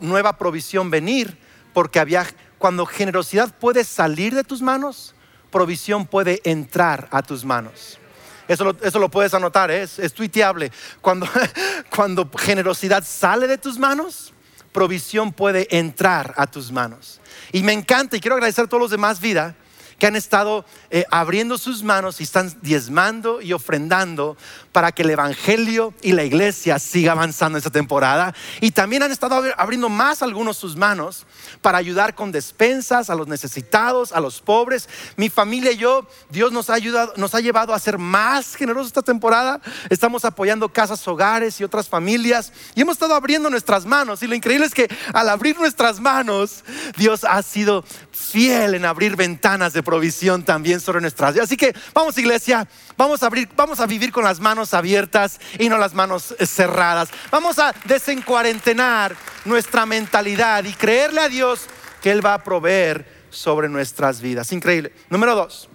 nueva 0.00 0.38
provisión 0.38 0.90
venir, 0.90 1.36
porque 1.72 1.98
había, 1.98 2.26
cuando 2.58 2.86
generosidad 2.86 3.54
puede 3.58 3.84
salir 3.84 4.34
de 4.34 4.44
tus 4.44 4.62
manos, 4.62 5.14
provisión 5.50 6.06
puede 6.06 6.40
entrar 6.44 7.08
a 7.10 7.22
tus 7.22 7.44
manos. 7.44 7.98
Eso 8.46 8.64
lo, 8.64 9.10
puedes 9.10 9.34
anotar, 9.34 9.70
¿eh? 9.70 9.82
es, 9.82 9.98
es 9.98 10.14
tuiteable. 10.14 10.72
Cuando, 11.02 11.28
cuando 11.94 12.30
generosidad 12.38 13.04
sale 13.04 13.46
de 13.46 13.58
tus 13.58 13.78
manos, 13.78 14.32
provisión 14.78 15.32
puede 15.32 15.66
entrar 15.76 16.34
a 16.36 16.46
tus 16.46 16.70
manos. 16.70 17.20
Y 17.50 17.64
me 17.64 17.72
encanta 17.72 18.16
y 18.16 18.20
quiero 18.20 18.36
agradecer 18.36 18.66
a 18.66 18.68
todos 18.68 18.80
los 18.80 18.92
demás 18.92 19.20
vida 19.20 19.56
que 19.98 20.06
han 20.06 20.16
estado 20.16 20.64
eh, 20.90 21.04
abriendo 21.10 21.58
sus 21.58 21.82
manos 21.82 22.20
y 22.20 22.24
están 22.24 22.56
diezmando 22.62 23.40
y 23.40 23.52
ofrendando 23.52 24.36
para 24.72 24.92
que 24.92 25.02
el 25.02 25.10
Evangelio 25.10 25.92
y 26.02 26.12
la 26.12 26.22
iglesia 26.22 26.78
siga 26.78 27.12
avanzando 27.12 27.58
esta 27.58 27.70
temporada. 27.70 28.34
Y 28.60 28.70
también 28.70 29.02
han 29.02 29.10
estado 29.10 29.42
abriendo 29.56 29.88
más 29.88 30.22
algunos 30.22 30.56
sus 30.56 30.76
manos 30.76 31.26
para 31.60 31.78
ayudar 31.78 32.14
con 32.14 32.30
despensas 32.30 33.10
a 33.10 33.14
los 33.16 33.26
necesitados, 33.26 34.12
a 34.12 34.20
los 34.20 34.40
pobres. 34.40 34.88
Mi 35.16 35.28
familia 35.30 35.72
y 35.72 35.78
yo, 35.78 36.06
Dios 36.30 36.52
nos 36.52 36.70
ha 36.70 36.74
ayudado, 36.74 37.12
nos 37.16 37.34
ha 37.34 37.40
llevado 37.40 37.74
a 37.74 37.78
ser 37.78 37.98
más 37.98 38.54
generosos 38.54 38.88
esta 38.88 39.02
temporada. 39.02 39.60
Estamos 39.90 40.24
apoyando 40.24 40.68
casas, 40.68 41.06
hogares 41.08 41.60
y 41.60 41.64
otras 41.64 41.88
familias. 41.88 42.52
Y 42.76 42.82
hemos 42.82 42.92
estado 42.92 43.14
abriendo 43.14 43.50
nuestras 43.50 43.84
manos. 43.84 44.22
Y 44.22 44.28
lo 44.28 44.36
increíble 44.36 44.66
es 44.66 44.74
que 44.74 44.88
al 45.12 45.28
abrir 45.28 45.58
nuestras 45.58 45.98
manos, 45.98 46.64
Dios 46.96 47.24
ha 47.24 47.42
sido 47.42 47.84
fiel 48.12 48.74
en 48.74 48.84
abrir 48.84 49.16
ventanas 49.16 49.72
de 49.72 49.82
provisión 49.88 50.42
también 50.42 50.80
sobre 50.80 51.00
nuestras 51.00 51.32
vidas. 51.32 51.48
Así 51.48 51.56
que 51.56 51.74
vamos 51.94 52.18
iglesia, 52.18 52.68
vamos 52.98 53.22
a 53.22 53.26
abrir, 53.26 53.48
vamos 53.56 53.80
a 53.80 53.86
vivir 53.86 54.12
con 54.12 54.22
las 54.22 54.38
manos 54.38 54.74
abiertas 54.74 55.40
y 55.58 55.70
no 55.70 55.78
las 55.78 55.94
manos 55.94 56.34
cerradas. 56.40 57.08
Vamos 57.30 57.58
a 57.58 57.74
desencuarentenar 57.86 59.16
nuestra 59.46 59.86
mentalidad 59.86 60.62
y 60.64 60.74
creerle 60.74 61.22
a 61.22 61.30
Dios 61.30 61.68
que 62.02 62.10
Él 62.10 62.24
va 62.24 62.34
a 62.34 62.44
proveer 62.44 63.06
sobre 63.30 63.70
nuestras 63.70 64.20
vidas. 64.20 64.52
Increíble. 64.52 64.92
Número 65.08 65.34
dos, 65.34 65.70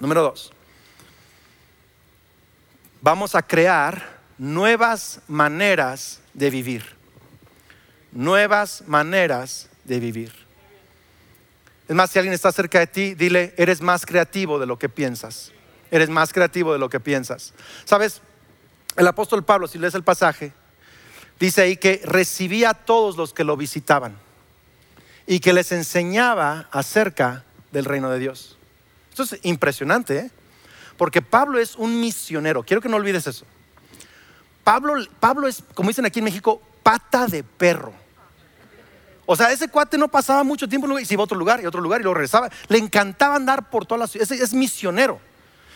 número 0.00 0.22
dos. 0.22 0.52
Vamos 3.02 3.36
a 3.36 3.42
crear 3.42 4.18
nuevas 4.36 5.20
maneras 5.28 6.20
de 6.32 6.50
vivir. 6.50 6.84
Nuevas 8.10 8.82
maneras 8.88 9.68
de 9.84 10.00
vivir. 10.00 10.43
Es 11.88 11.94
más, 11.94 12.10
si 12.10 12.18
alguien 12.18 12.32
está 12.32 12.50
cerca 12.50 12.78
de 12.78 12.86
ti, 12.86 13.14
dile, 13.14 13.54
eres 13.56 13.80
más 13.80 14.06
creativo 14.06 14.58
de 14.58 14.66
lo 14.66 14.78
que 14.78 14.88
piensas. 14.88 15.52
Eres 15.90 16.08
más 16.08 16.32
creativo 16.32 16.72
de 16.72 16.78
lo 16.78 16.88
que 16.88 17.00
piensas. 17.00 17.52
¿Sabes? 17.84 18.22
El 18.96 19.06
apóstol 19.06 19.44
Pablo, 19.44 19.68
si 19.68 19.78
lees 19.78 19.94
el 19.94 20.02
pasaje, 20.02 20.52
dice 21.38 21.62
ahí 21.62 21.76
que 21.76 22.00
recibía 22.04 22.70
a 22.70 22.74
todos 22.74 23.16
los 23.16 23.34
que 23.34 23.44
lo 23.44 23.56
visitaban 23.56 24.16
y 25.26 25.40
que 25.40 25.52
les 25.52 25.72
enseñaba 25.72 26.68
acerca 26.70 27.44
del 27.72 27.84
reino 27.84 28.10
de 28.10 28.18
Dios. 28.18 28.56
Esto 29.10 29.22
es 29.22 29.40
impresionante, 29.42 30.16
¿eh? 30.18 30.30
porque 30.96 31.22
Pablo 31.22 31.58
es 31.58 31.76
un 31.76 32.00
misionero. 32.00 32.62
Quiero 32.62 32.80
que 32.80 32.88
no 32.88 32.96
olvides 32.96 33.26
eso. 33.26 33.44
Pablo, 34.62 34.94
Pablo 35.20 35.46
es, 35.46 35.62
como 35.74 35.88
dicen 35.88 36.06
aquí 36.06 36.20
en 36.20 36.24
México, 36.24 36.62
pata 36.82 37.26
de 37.26 37.42
perro. 37.42 37.92
O 39.26 39.36
sea, 39.36 39.52
ese 39.52 39.68
cuate 39.68 39.96
no 39.96 40.08
pasaba 40.08 40.44
mucho 40.44 40.68
tiempo 40.68 40.98
y 40.98 41.04
se 41.04 41.14
iba 41.14 41.22
a 41.22 41.24
otro 41.24 41.38
lugar 41.38 41.60
y 41.62 41.66
otro 41.66 41.80
lugar 41.80 42.00
y 42.00 42.04
luego 42.04 42.14
regresaba. 42.14 42.50
Le 42.68 42.78
encantaba 42.78 43.36
andar 43.36 43.70
por 43.70 43.86
todas 43.86 44.00
las 44.00 44.10
ciudades. 44.10 44.30
Es, 44.30 44.40
es 44.40 44.54
misionero. 44.54 45.20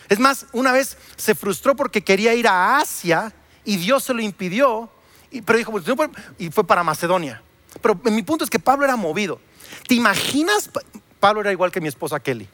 Es 0.07 0.19
más, 0.19 0.47
una 0.53 0.71
vez 0.71 0.97
se 1.15 1.35
frustró 1.35 1.75
porque 1.75 2.01
quería 2.03 2.33
ir 2.33 2.47
a 2.47 2.79
Asia 2.79 3.33
y 3.63 3.77
Dios 3.77 4.03
se 4.03 4.13
lo 4.13 4.21
impidió. 4.21 4.89
Y, 5.31 5.41
pero 5.41 5.57
dijo, 5.57 5.71
pues, 5.71 5.85
y 6.37 6.49
fue 6.49 6.65
para 6.65 6.83
Macedonia. 6.83 7.41
Pero 7.81 7.99
mi 8.05 8.23
punto 8.23 8.43
es 8.43 8.49
que 8.49 8.59
Pablo 8.59 8.85
era 8.85 8.95
movido. 8.95 9.39
¿Te 9.87 9.95
imaginas? 9.95 10.69
Pablo 11.19 11.41
era 11.41 11.51
igual 11.51 11.71
que 11.71 11.81
mi 11.81 11.87
esposa 11.87 12.19
Kelly. 12.19 12.47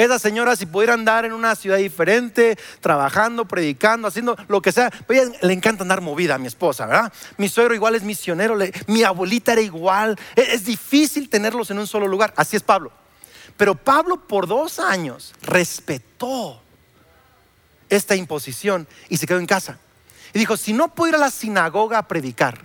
Esa 0.00 0.18
señora, 0.18 0.56
si 0.56 0.64
pudiera 0.64 0.94
andar 0.94 1.26
en 1.26 1.34
una 1.34 1.54
ciudad 1.54 1.76
diferente, 1.76 2.56
trabajando, 2.80 3.44
predicando, 3.44 4.08
haciendo 4.08 4.34
lo 4.48 4.62
que 4.62 4.72
sea, 4.72 4.90
pues 5.06 5.30
le 5.42 5.52
encanta 5.52 5.82
andar 5.82 6.00
movida 6.00 6.36
a 6.36 6.38
mi 6.38 6.46
esposa, 6.46 6.86
¿verdad? 6.86 7.12
Mi 7.36 7.50
suegro 7.50 7.74
igual 7.74 7.94
es 7.94 8.02
misionero, 8.02 8.56
mi 8.86 9.02
abuelita 9.02 9.52
era 9.52 9.60
igual. 9.60 10.18
Es, 10.34 10.48
es 10.48 10.64
difícil 10.64 11.28
tenerlos 11.28 11.70
en 11.70 11.78
un 11.78 11.86
solo 11.86 12.08
lugar. 12.08 12.32
Así 12.36 12.56
es 12.56 12.62
Pablo. 12.62 12.92
Pero 13.58 13.74
Pablo 13.74 14.26
por 14.26 14.46
dos 14.46 14.78
años 14.78 15.34
respetó 15.42 16.62
esta 17.90 18.16
imposición 18.16 18.88
y 19.10 19.18
se 19.18 19.26
quedó 19.26 19.38
en 19.38 19.46
casa. 19.46 19.78
Y 20.32 20.38
dijo, 20.38 20.56
si 20.56 20.72
no 20.72 20.94
puedo 20.94 21.10
ir 21.10 21.14
a 21.16 21.18
la 21.18 21.30
sinagoga 21.30 21.98
a 21.98 22.08
predicar, 22.08 22.64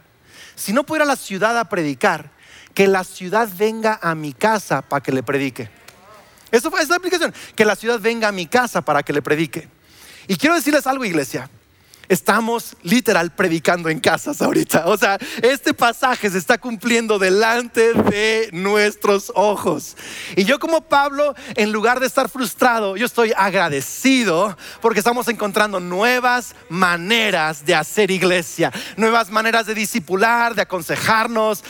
si 0.55 0.71
no 0.71 0.85
puedo 0.85 0.99
ir 0.99 1.03
a 1.03 1.11
la 1.11 1.17
ciudad 1.17 1.59
a 1.59 1.67
predicar, 1.67 2.31
que 2.73 2.87
la 2.87 3.03
ciudad 3.03 3.49
venga 3.57 3.99
a 4.01 4.15
mi 4.15 4.31
casa 4.31 4.81
para 4.81 5.03
que 5.03 5.11
le 5.11 5.21
predique. 5.21 5.69
Eso 6.51 6.71
fue 6.71 6.81
esa 6.81 6.95
aplicación, 6.95 7.33
que 7.55 7.65
la 7.65 7.75
ciudad 7.75 7.99
venga 7.99 8.27
a 8.27 8.31
mi 8.31 8.47
casa 8.47 8.81
para 8.81 9.03
que 9.03 9.13
le 9.13 9.21
predique. 9.21 9.67
Y 10.27 10.37
quiero 10.37 10.55
decirles 10.55 10.87
algo, 10.87 11.05
iglesia. 11.05 11.49
Estamos 12.07 12.75
literal 12.83 13.33
predicando 13.35 13.89
en 13.89 13.99
casas 13.99 14.41
ahorita. 14.41 14.87
O 14.87 14.97
sea, 14.97 15.17
este 15.41 15.73
pasaje 15.73 16.29
se 16.29 16.37
está 16.37 16.57
cumpliendo 16.57 17.19
delante 17.19 17.93
de 17.93 18.49
nuestros 18.51 19.31
ojos. 19.35 19.97
Y 20.35 20.43
yo 20.43 20.59
como 20.59 20.81
Pablo, 20.81 21.35
en 21.55 21.71
lugar 21.71 21.99
de 21.99 22.07
estar 22.07 22.29
frustrado, 22.29 22.95
yo 22.95 23.05
estoy 23.05 23.33
agradecido 23.35 24.57
porque 24.81 24.99
estamos 24.99 25.27
encontrando 25.27 25.79
nuevas 25.79 26.55
maneras 26.69 27.65
de 27.65 27.75
hacer 27.75 28.11
iglesia, 28.11 28.71
nuevas 28.97 29.29
maneras 29.29 29.65
de 29.65 29.73
discipular, 29.73 30.55
de 30.55 30.61
aconsejarnos, 30.61 31.63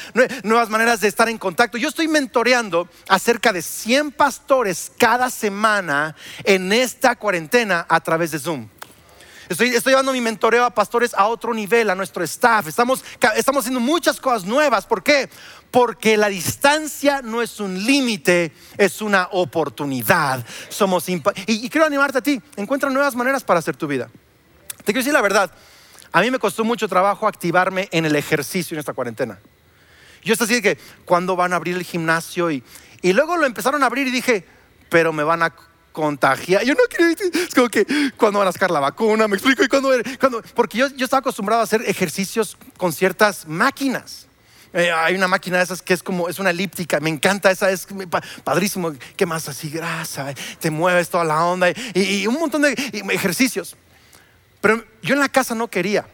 nuevas 0.43 0.69
maneras 0.69 1.01
de 1.01 1.07
estar 1.07 1.29
en 1.29 1.37
contacto. 1.37 1.77
Yo 1.77 1.89
estoy 1.89 2.07
mentoreando 2.07 2.89
a 3.07 3.19
cerca 3.19 3.53
de 3.53 3.61
100 3.61 4.11
pastores 4.11 4.91
cada 4.97 5.29
semana 5.29 6.15
en 6.43 6.71
esta 6.73 7.15
cuarentena 7.15 7.85
a 7.87 7.99
través 7.99 8.31
de 8.31 8.39
Zoom. 8.39 8.74
Estoy, 9.47 9.69
estoy 9.69 9.91
llevando 9.91 10.11
mi 10.11 10.21
mentoreo 10.21 10.65
a 10.65 10.71
pastores 10.71 11.13
a 11.13 11.27
otro 11.27 11.53
nivel, 11.53 11.89
a 11.89 11.95
nuestro 11.95 12.23
staff. 12.23 12.67
Estamos, 12.67 13.03
estamos 13.35 13.61
haciendo 13.61 13.79
muchas 13.79 14.19
cosas 14.19 14.45
nuevas. 14.45 14.85
¿Por 14.85 15.03
qué? 15.03 15.29
Porque 15.69 16.17
la 16.17 16.29
distancia 16.29 17.21
no 17.21 17.41
es 17.41 17.59
un 17.59 17.85
límite, 17.85 18.51
es 18.77 19.01
una 19.01 19.29
oportunidad. 19.31 20.43
Somos 20.69 21.07
y, 21.09 21.21
y 21.47 21.69
quiero 21.69 21.85
animarte 21.85 22.17
a 22.17 22.21
ti. 22.21 22.41
Encuentra 22.55 22.89
nuevas 22.89 23.15
maneras 23.15 23.43
para 23.43 23.59
hacer 23.59 23.75
tu 23.75 23.87
vida. 23.87 24.09
Te 24.77 24.85
quiero 24.85 24.99
decir 24.99 25.13
la 25.13 25.21
verdad. 25.21 25.51
A 26.11 26.21
mí 26.21 26.31
me 26.31 26.39
costó 26.39 26.63
mucho 26.63 26.87
trabajo 26.87 27.27
activarme 27.27 27.89
en 27.91 28.05
el 28.05 28.15
ejercicio 28.15 28.75
en 28.75 28.79
esta 28.79 28.93
cuarentena. 28.93 29.39
Yo 30.23 30.33
es 30.33 30.41
así 30.41 30.61
que 30.61 30.77
cuando 31.05 31.35
van 31.35 31.53
a 31.53 31.57
abrir 31.57 31.75
el 31.75 31.83
gimnasio 31.83 32.49
y, 32.49 32.63
y 33.01 33.13
luego 33.13 33.37
lo 33.37 33.45
empezaron 33.45 33.83
a 33.83 33.85
abrir 33.85 34.07
y 34.07 34.11
dije, 34.11 34.45
pero 34.89 35.13
me 35.13 35.23
van 35.23 35.43
a 35.43 35.53
contagia. 35.95 36.61
Yo 36.61 36.73
no 36.73 36.81
quiero 36.89 37.09
es 37.09 37.55
como 37.55 37.69
que 37.69 37.87
cuando 38.17 38.39
van 38.39 38.49
a 38.49 38.51
sacar 38.51 38.69
la 38.69 38.81
vacuna, 38.81 39.27
me 39.27 39.37
explico, 39.37 39.63
y 39.63 39.67
cuando, 39.69 39.89
porque 40.53 40.77
yo, 40.77 40.87
yo 40.89 41.05
estaba 41.05 41.21
acostumbrado 41.21 41.61
a 41.61 41.63
hacer 41.63 41.81
ejercicios 41.87 42.57
con 42.77 42.93
ciertas 42.93 43.47
máquinas. 43.47 44.27
Eh, 44.73 44.91
hay 44.91 45.15
una 45.15 45.29
máquina 45.29 45.57
de 45.57 45.63
esas 45.63 45.81
que 45.81 45.93
es 45.93 46.03
como, 46.03 46.27
es 46.27 46.37
una 46.37 46.49
elíptica, 46.49 46.99
me 46.99 47.09
encanta 47.09 47.49
esa, 47.49 47.71
es 47.71 47.87
padrísimo. 48.43 48.93
¿Qué 49.15 49.25
más? 49.25 49.47
Así 49.47 49.69
grasa, 49.69 50.31
eh, 50.31 50.35
te 50.59 50.69
mueves 50.69 51.09
toda 51.09 51.23
la 51.23 51.45
onda 51.45 51.69
y, 51.93 52.27
un 52.27 52.35
montón 52.35 52.63
de 52.63 52.73
ejercicios. 53.11 53.77
Pero 54.59 54.83
yo 55.01 55.13
en 55.13 55.21
la 55.21 55.29
casa 55.29 55.55
no 55.55 55.69
quería, 55.69 56.05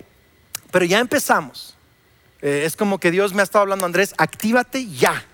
pero 0.69 0.85
ya 0.85 0.99
empezamos. 0.99 1.75
Eh, 2.43 2.63
es 2.65 2.75
como 2.75 2.99
que 2.99 3.09
Dios 3.09 3.33
me 3.33 3.41
ha 3.41 3.43
estado 3.43 3.63
hablando, 3.63 3.85
Andrés, 3.87 4.13
actívate 4.17 4.87
ya. 4.87 5.25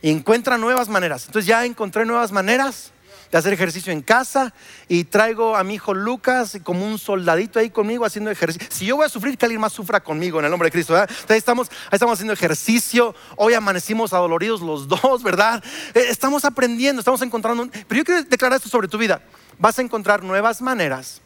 Encuentra 0.00 0.56
nuevas 0.56 0.88
maneras. 0.88 1.26
Entonces 1.26 1.46
ya 1.48 1.64
encontré 1.64 2.04
nuevas 2.04 2.30
maneras 2.30 2.92
de 3.34 3.38
hacer 3.38 3.52
ejercicio 3.52 3.92
en 3.92 4.00
casa 4.00 4.54
y 4.86 5.02
traigo 5.02 5.56
a 5.56 5.64
mi 5.64 5.74
hijo 5.74 5.92
Lucas 5.92 6.56
como 6.62 6.86
un 6.86 7.00
soldadito 7.00 7.58
ahí 7.58 7.68
conmigo 7.68 8.04
haciendo 8.04 8.30
ejercicio. 8.30 8.68
Si 8.70 8.86
yo 8.86 8.94
voy 8.94 9.06
a 9.06 9.08
sufrir, 9.08 9.36
que 9.36 9.44
alguien 9.44 9.60
más 9.60 9.72
sufra 9.72 9.98
conmigo 9.98 10.38
en 10.38 10.44
el 10.44 10.52
nombre 10.52 10.68
de 10.68 10.70
Cristo. 10.70 10.96
Entonces 10.96 11.38
estamos, 11.38 11.68
estamos 11.90 12.12
haciendo 12.12 12.32
ejercicio, 12.32 13.12
hoy 13.34 13.54
amanecimos 13.54 14.12
adoloridos 14.12 14.60
los 14.60 14.86
dos, 15.02 15.24
¿verdad? 15.24 15.64
Eh, 15.94 16.06
estamos 16.10 16.44
aprendiendo, 16.44 17.00
estamos 17.00 17.22
encontrando... 17.22 17.68
Pero 17.88 17.98
yo 17.98 18.04
quiero 18.04 18.22
declarar 18.22 18.58
esto 18.58 18.68
sobre 18.68 18.86
tu 18.86 18.98
vida. 18.98 19.20
Vas 19.58 19.80
a 19.80 19.82
encontrar 19.82 20.22
nuevas 20.22 20.62
maneras 20.62 21.20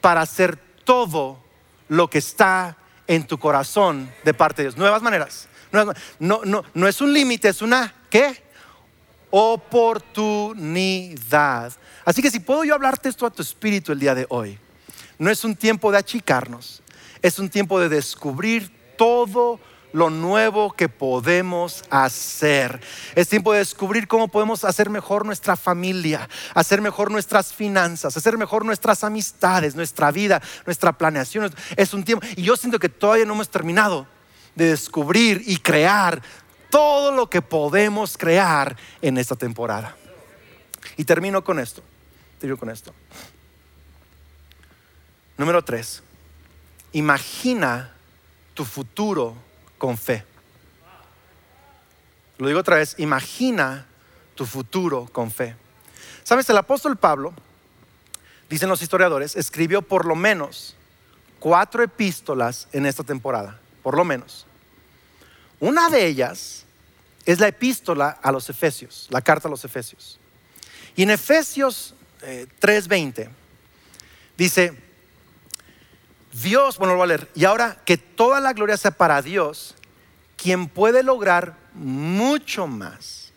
para 0.00 0.20
hacer 0.20 0.56
todo 0.84 1.42
lo 1.88 2.08
que 2.08 2.18
está 2.18 2.76
en 3.08 3.26
tu 3.26 3.40
corazón 3.40 4.08
de 4.22 4.34
parte 4.34 4.62
de 4.62 4.68
Dios. 4.68 4.76
Nuevas 4.76 5.02
maneras. 5.02 5.48
No, 5.72 5.92
no, 6.44 6.64
no 6.74 6.86
es 6.86 7.00
un 7.00 7.12
límite, 7.12 7.48
es 7.48 7.60
una, 7.60 7.92
¿qué? 8.08 8.49
Oportunidad. 9.30 11.72
Así 12.04 12.22
que 12.22 12.30
si 12.30 12.40
puedo 12.40 12.64
yo 12.64 12.74
hablarte 12.74 13.08
esto 13.08 13.26
a 13.26 13.30
tu 13.30 13.42
espíritu 13.42 13.92
el 13.92 14.00
día 14.00 14.14
de 14.14 14.26
hoy, 14.28 14.58
no 15.18 15.30
es 15.30 15.44
un 15.44 15.54
tiempo 15.54 15.92
de 15.92 15.98
achicarnos, 15.98 16.82
es 17.22 17.38
un 17.38 17.48
tiempo 17.48 17.80
de 17.80 17.88
descubrir 17.88 18.70
todo 18.96 19.60
lo 19.92 20.10
nuevo 20.10 20.72
que 20.72 20.88
podemos 20.88 21.84
hacer. 21.90 22.80
Es 23.14 23.28
tiempo 23.28 23.52
de 23.52 23.58
descubrir 23.58 24.08
cómo 24.08 24.28
podemos 24.28 24.64
hacer 24.64 24.90
mejor 24.90 25.26
nuestra 25.26 25.56
familia, 25.56 26.28
hacer 26.54 26.80
mejor 26.80 27.10
nuestras 27.10 27.52
finanzas, 27.52 28.16
hacer 28.16 28.38
mejor 28.38 28.64
nuestras 28.64 29.04
amistades, 29.04 29.74
nuestra 29.74 30.10
vida, 30.10 30.40
nuestra 30.66 30.92
planeación. 30.92 31.52
Es 31.76 31.92
un 31.92 32.04
tiempo, 32.04 32.26
y 32.36 32.42
yo 32.42 32.56
siento 32.56 32.78
que 32.78 32.88
todavía 32.88 33.24
no 33.24 33.34
hemos 33.34 33.50
terminado 33.50 34.06
de 34.54 34.70
descubrir 34.70 35.42
y 35.46 35.56
crear 35.58 36.22
todo 36.70 37.12
lo 37.12 37.28
que 37.28 37.42
podemos 37.42 38.16
crear 38.16 38.76
en 39.02 39.18
esta 39.18 39.36
temporada. 39.36 39.96
Y 40.96 41.04
termino 41.04 41.44
con 41.44 41.58
esto. 41.58 41.82
Termino 42.38 42.58
con 42.58 42.70
esto. 42.70 42.94
Número 45.36 45.62
tres. 45.62 46.02
Imagina 46.92 47.92
tu 48.54 48.64
futuro 48.64 49.34
con 49.78 49.96
fe. 49.96 50.24
Lo 52.38 52.46
digo 52.46 52.60
otra 52.60 52.76
vez. 52.76 52.94
Imagina 52.98 53.86
tu 54.34 54.46
futuro 54.46 55.08
con 55.12 55.30
fe. 55.30 55.56
Sabes, 56.22 56.48
el 56.50 56.56
apóstol 56.56 56.96
Pablo, 56.96 57.34
dicen 58.48 58.68
los 58.68 58.82
historiadores, 58.82 59.36
escribió 59.36 59.82
por 59.82 60.06
lo 60.06 60.14
menos 60.14 60.76
cuatro 61.38 61.82
epístolas 61.82 62.68
en 62.72 62.86
esta 62.86 63.02
temporada. 63.02 63.58
Por 63.82 63.96
lo 63.96 64.04
menos. 64.04 64.46
Una 65.60 65.90
de 65.90 66.06
ellas 66.06 66.64
es 67.26 67.38
la 67.38 67.48
epístola 67.48 68.18
a 68.22 68.32
los 68.32 68.48
Efesios, 68.48 69.06
la 69.10 69.20
carta 69.20 69.46
a 69.46 69.50
los 69.50 69.64
Efesios. 69.64 70.18
Y 70.96 71.02
en 71.02 71.10
Efesios 71.10 71.94
3:20 72.20 73.18
eh, 73.22 73.30
dice, 74.36 74.72
Dios, 76.32 76.78
bueno, 76.78 76.94
lo 76.94 76.98
voy 76.98 77.04
a 77.04 77.16
leer, 77.16 77.28
y 77.34 77.44
ahora 77.44 77.80
que 77.84 77.98
toda 77.98 78.40
la 78.40 78.52
gloria 78.52 78.76
sea 78.76 78.90
para 78.90 79.20
Dios, 79.22 79.74
quien 80.36 80.68
puede 80.68 81.02
lograr 81.02 81.56
mucho 81.74 82.66
más 82.66 83.32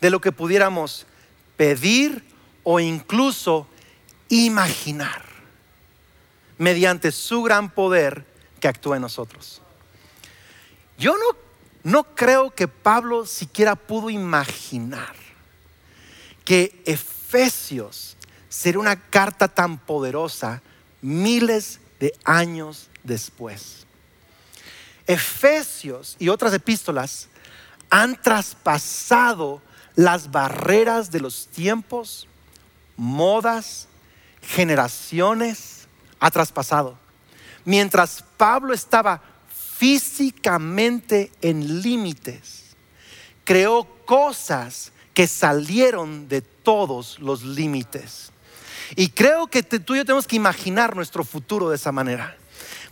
de 0.00 0.10
lo 0.10 0.20
que 0.20 0.32
pudiéramos 0.32 1.06
pedir 1.56 2.24
o 2.62 2.78
incluso 2.80 3.66
imaginar, 4.28 5.24
mediante 6.58 7.10
su 7.12 7.42
gran 7.42 7.70
poder 7.70 8.24
que 8.60 8.68
actúa 8.68 8.96
en 8.96 9.02
nosotros. 9.02 9.62
Yo 10.98 11.16
no, 11.16 11.47
no 11.88 12.04
creo 12.04 12.50
que 12.50 12.68
Pablo 12.68 13.24
siquiera 13.24 13.74
pudo 13.74 14.10
imaginar 14.10 15.14
que 16.44 16.82
Efesios 16.84 18.18
sería 18.50 18.78
una 18.78 18.96
carta 18.96 19.48
tan 19.48 19.78
poderosa 19.78 20.60
miles 21.00 21.80
de 21.98 22.12
años 22.24 22.90
después. 23.04 23.86
Efesios 25.06 26.16
y 26.18 26.28
otras 26.28 26.52
epístolas 26.52 27.28
han 27.88 28.20
traspasado 28.20 29.62
las 29.96 30.30
barreras 30.30 31.10
de 31.10 31.20
los 31.20 31.46
tiempos, 31.46 32.28
modas, 32.98 33.88
generaciones, 34.42 35.88
ha 36.20 36.30
traspasado. 36.30 36.98
Mientras 37.64 38.22
Pablo 38.36 38.74
estaba 38.74 39.22
físicamente 39.78 41.30
en 41.40 41.82
límites, 41.82 42.64
creó 43.44 43.86
cosas 44.04 44.90
que 45.14 45.28
salieron 45.28 46.28
de 46.28 46.42
todos 46.42 47.20
los 47.20 47.44
límites. 47.44 48.32
Y 48.96 49.10
creo 49.10 49.46
que 49.46 49.62
tú 49.62 49.94
y 49.94 49.98
yo 49.98 50.04
tenemos 50.04 50.26
que 50.26 50.34
imaginar 50.34 50.96
nuestro 50.96 51.22
futuro 51.22 51.70
de 51.70 51.76
esa 51.76 51.92
manera. 51.92 52.36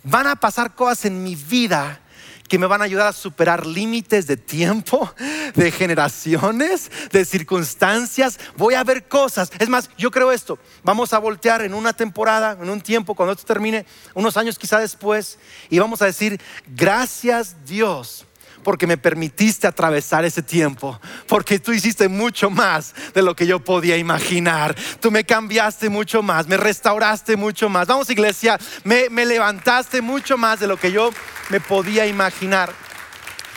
Van 0.05 0.29
a 0.29 0.37
pasar 0.37 0.77
cosas 0.77 1.07
en 1.07 1.25
mi 1.25 1.35
vida 1.35 2.01
que 2.49 2.59
me 2.59 2.67
van 2.67 2.81
a 2.81 2.85
ayudar 2.85 3.07
a 3.07 3.13
superar 3.13 3.67
límites 3.67 4.27
de 4.27 4.37
tiempo, 4.37 5.13
de 5.55 5.71
generaciones, 5.71 6.91
de 7.13 7.25
circunstancias. 7.25 8.39
Voy 8.57 8.75
a 8.75 8.85
ver 8.85 9.09
cosas. 9.09 9.51
Es 9.59 9.69
más, 9.69 9.91
yo 9.97 10.11
creo 10.11 10.33
esto. 10.33 10.59
Vamos 10.83 11.13
a 11.13 11.19
voltear 11.19 11.63
en 11.63 11.75
una 11.75 11.93
temporada, 11.93 12.59
en 12.61 12.69
un 12.69 12.81
tiempo, 12.81 13.15
cuando 13.15 13.33
esto 13.33 13.47
termine, 13.47 13.87
unos 14.15 14.37
años 14.37 14.59
quizá 14.59 14.79
después, 14.79 15.39
y 15.71 15.79
vamos 15.79 16.03
a 16.03 16.07
decir, 16.07 16.41
gracias 16.67 17.57
Dios 17.65 18.26
porque 18.67 18.89
me 18.89 18.99
permitiste 18.99 19.69
atravesar 19.69 20.25
ese 20.25 20.43
tiempo, 20.43 21.01
porque 21.29 21.61
tú 21.61 21.71
hiciste 21.71 22.09
mucho 22.09 22.51
más 22.51 22.97
de 23.15 23.23
lo 23.23 23.37
que 23.37 23.47
yo 23.47 23.61
podía 23.61 23.97
imaginar. 23.97 24.75
Tú 24.99 25.13
me 25.13 25.23
cambiaste 25.23 25.89
mucho 25.89 26.21
más, 26.21 26.49
me 26.49 26.57
restauraste 26.57 27.37
mucho 27.37 27.69
más. 27.69 27.87
Vamos 27.87 28.11
iglesia, 28.11 28.59
me, 28.83 29.09
me 29.09 29.25
levantaste 29.25 30.03
mucho 30.03 30.37
más 30.37 30.59
de 30.59 30.67
lo 30.67 30.79
que 30.79 30.91
yo 30.91 31.11
me 31.49 31.61
podía 31.61 32.09
imaginar. 32.09 32.73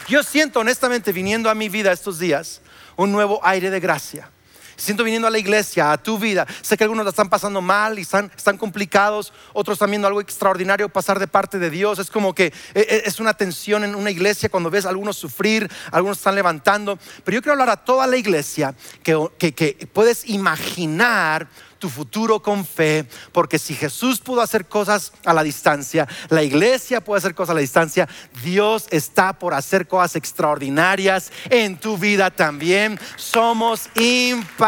Yo 0.08 0.22
siento 0.22 0.60
honestamente 0.60 1.12
viniendo 1.12 1.50
a 1.50 1.56
mi 1.56 1.70
vida 1.70 1.92
estos 1.92 2.20
días 2.20 2.62
un 2.96 3.12
nuevo 3.12 3.44
aire 3.44 3.72
de 3.72 3.80
gracia 3.80 4.30
siento 4.80 5.04
viniendo 5.04 5.28
a 5.28 5.32
la 5.32 5.38
iglesia, 5.38 5.92
a 5.92 5.98
tu 5.98 6.18
vida. 6.18 6.48
Sé 6.62 6.78
que 6.78 6.84
algunos 6.84 7.06
la 7.06 7.10
están 7.10 7.30
pasando 7.30 7.62
mal 7.62 8.00
y 8.00 8.04
están, 8.04 8.32
están 8.36 8.58
complicados, 8.58 9.34
otros 9.54 9.76
están 9.76 9.90
viendo 9.90 10.08
algo 10.08 10.22
extraordinario 10.22 10.90
pasar 10.90 11.20
de 11.20 11.28
parte 11.28 11.60
de 11.60 11.70
Dios. 11.70 12.00
Es 12.00 12.10
como 12.10 12.34
que 12.34 12.46
eh, 12.46 12.54
eh, 12.74 13.04
es 13.06 13.20
una 13.20 13.34
tensión 13.34 13.84
en 13.84 13.96
una 13.96 14.12
iglesia 14.12 14.50
cuando 14.50 14.70
ves 14.70 14.86
a 14.86 14.90
algunos 14.90 15.18
sufrir, 15.18 15.70
algunos 15.92 16.18
están 16.18 16.36
levantando. 16.36 16.98
Pero 17.24 17.36
yo 17.36 17.42
quiero 17.42 17.54
hablar 17.54 17.70
a 17.70 17.78
toda 17.78 18.08
la 18.08 18.18
iglesia 18.18 18.74
que, 19.04 19.18
que, 19.38 19.54
que 19.54 19.88
puedes 19.92 20.28
imaginar 20.28 21.48
tu 21.80 21.90
futuro 21.90 22.42
con 22.42 22.66
fe, 22.66 23.06
porque 23.32 23.58
si 23.58 23.74
Jesús 23.74 24.20
pudo 24.20 24.42
hacer 24.42 24.68
cosas 24.68 25.14
a 25.26 25.34
la 25.34 25.42
distancia, 25.44 26.08
la 26.30 26.44
iglesia 26.44 27.02
puede 27.04 27.20
hacer 27.20 27.34
cosas 27.34 27.52
a 27.52 27.56
la 27.56 27.62
distancia, 27.62 28.08
Dios 28.44 28.88
está 28.92 29.34
por 29.34 29.54
hacer 29.54 29.88
cosas 29.88 30.16
extraordinarias 30.18 31.32
en 31.50 31.78
tu 31.78 31.98
vida 31.98 32.30
también. 32.30 33.00
Somos 33.16 33.90
imparables. 33.96 34.60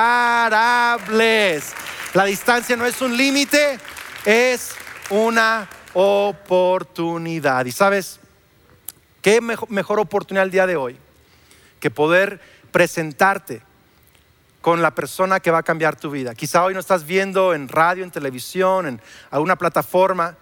La 2.14 2.26
distancia 2.26 2.76
no 2.76 2.86
es 2.86 3.02
un 3.02 3.16
límite, 3.16 3.80
es 4.26 4.72
una 5.10 5.70
oportunidad. 5.94 7.66
Y 7.66 7.72
sabes, 7.72 8.20
¿qué 9.22 9.42
mejor, 9.42 10.00
oportunidad 10.00 10.46
el 10.46 10.52
día 10.52 10.68
de 10.68 10.76
hoy 10.76 10.98
que 11.80 11.92
poder 11.92 12.42
presentarte? 12.72 13.62
Con 14.62 14.82
la 14.82 14.94
persona 14.94 15.40
que 15.40 15.52
va 15.52 15.60
a 15.60 15.64
cambiar 15.64 15.96
tu 15.96 16.12
vida. 16.12 16.36
Quizá 16.36 16.64
hoy 16.64 16.74
no 16.74 16.80
estás 16.80 17.06
viendo 17.06 17.54
en 17.54 17.68
radio, 17.68 18.04
en 18.04 18.12
televisión, 18.12 18.86
en 18.86 19.02
alguna 19.32 19.58
plataforma. 19.58 20.38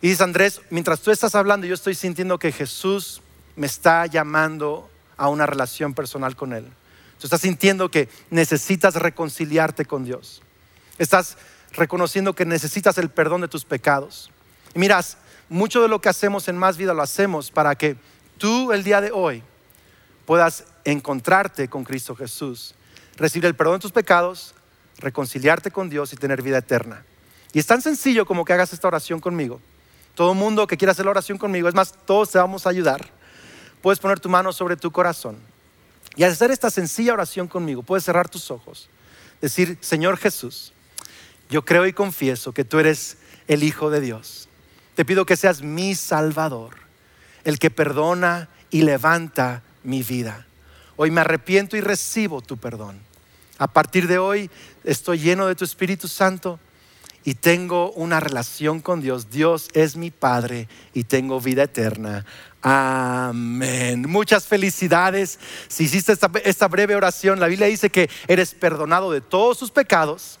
Y 0.00 0.08
dices, 0.08 0.20
Andrés, 0.20 0.60
mientras 0.70 1.00
tú 1.00 1.10
estás 1.10 1.34
hablando, 1.34 1.66
yo 1.66 1.74
estoy 1.74 1.94
sintiendo 1.94 2.38
que 2.38 2.52
Jesús 2.52 3.22
me 3.56 3.66
está 3.66 4.06
llamando 4.06 4.90
a 5.16 5.28
una 5.28 5.46
relación 5.46 5.94
personal 5.94 6.34
con 6.34 6.52
Él. 6.52 6.64
Tú 7.18 7.26
estás 7.26 7.40
sintiendo 7.40 7.90
que 7.90 8.08
necesitas 8.30 8.96
reconciliarte 8.96 9.84
con 9.84 10.04
Dios. 10.04 10.42
Estás 10.98 11.38
reconociendo 11.72 12.34
que 12.34 12.44
necesitas 12.44 12.98
el 12.98 13.08
perdón 13.08 13.42
de 13.42 13.48
tus 13.48 13.64
pecados. 13.64 14.30
Y 14.74 14.80
miras, 14.80 15.16
mucho 15.48 15.80
de 15.80 15.88
lo 15.88 16.00
que 16.00 16.08
hacemos 16.08 16.48
en 16.48 16.58
Más 16.58 16.76
Vida 16.76 16.92
lo 16.92 17.02
hacemos 17.02 17.52
para 17.52 17.76
que 17.76 17.96
tú 18.36 18.72
el 18.72 18.82
día 18.82 19.00
de 19.00 19.12
hoy 19.12 19.42
puedas 20.26 20.64
encontrarte 20.84 21.68
con 21.68 21.84
Cristo 21.84 22.16
Jesús 22.16 22.74
recibir 23.16 23.46
el 23.46 23.54
perdón 23.54 23.74
de 23.74 23.80
tus 23.80 23.92
pecados, 23.92 24.54
reconciliarte 24.98 25.70
con 25.70 25.88
Dios 25.88 26.12
y 26.12 26.16
tener 26.16 26.42
vida 26.42 26.58
eterna. 26.58 27.04
Y 27.52 27.58
es 27.58 27.66
tan 27.66 27.82
sencillo 27.82 28.26
como 28.26 28.44
que 28.44 28.52
hagas 28.52 28.72
esta 28.72 28.88
oración 28.88 29.20
conmigo. 29.20 29.60
Todo 30.14 30.32
el 30.32 30.38
mundo 30.38 30.66
que 30.66 30.76
quiera 30.76 30.92
hacer 30.92 31.04
la 31.04 31.12
oración 31.12 31.38
conmigo, 31.38 31.68
es 31.68 31.74
más, 31.74 31.92
todos 32.06 32.30
te 32.30 32.38
vamos 32.38 32.66
a 32.66 32.70
ayudar. 32.70 33.08
Puedes 33.82 33.98
poner 33.98 34.20
tu 34.20 34.28
mano 34.28 34.52
sobre 34.52 34.76
tu 34.76 34.90
corazón. 34.90 35.36
Y 36.16 36.24
hacer 36.24 36.50
esta 36.50 36.70
sencilla 36.70 37.12
oración 37.12 37.48
conmigo, 37.48 37.82
puedes 37.82 38.04
cerrar 38.04 38.28
tus 38.28 38.50
ojos. 38.50 38.88
Decir, 39.40 39.78
Señor 39.80 40.16
Jesús, 40.16 40.72
yo 41.50 41.64
creo 41.64 41.86
y 41.86 41.92
confieso 41.92 42.52
que 42.52 42.64
tú 42.64 42.78
eres 42.78 43.18
el 43.48 43.62
Hijo 43.62 43.90
de 43.90 44.00
Dios. 44.00 44.48
Te 44.94 45.04
pido 45.04 45.26
que 45.26 45.36
seas 45.36 45.62
mi 45.62 45.94
Salvador, 45.94 46.76
el 47.42 47.58
que 47.58 47.70
perdona 47.70 48.48
y 48.70 48.82
levanta 48.82 49.62
mi 49.82 50.02
vida. 50.02 50.46
Hoy 50.96 51.10
me 51.10 51.20
arrepiento 51.20 51.76
y 51.76 51.80
recibo 51.80 52.40
tu 52.40 52.56
perdón. 52.56 52.98
A 53.58 53.68
partir 53.68 54.08
de 54.08 54.18
hoy 54.18 54.50
estoy 54.84 55.18
lleno 55.18 55.46
de 55.46 55.54
tu 55.54 55.64
Espíritu 55.64 56.08
Santo 56.08 56.58
y 57.24 57.34
tengo 57.34 57.92
una 57.92 58.20
relación 58.20 58.80
con 58.80 59.00
Dios. 59.00 59.30
Dios 59.30 59.68
es 59.72 59.96
mi 59.96 60.10
Padre 60.10 60.68
y 60.92 61.04
tengo 61.04 61.40
vida 61.40 61.64
eterna. 61.64 62.24
Amén. 62.60 64.08
Muchas 64.08 64.46
felicidades. 64.46 65.38
Si 65.68 65.84
hiciste 65.84 66.16
esta, 66.44 66.68
breve 66.68 66.96
oración, 66.96 67.40
la 67.40 67.48
Biblia 67.48 67.66
dice 67.66 67.90
que 67.90 68.10
eres 68.26 68.54
perdonado 68.54 69.10
de 69.10 69.20
todos 69.20 69.58
tus 69.58 69.70
pecados 69.70 70.38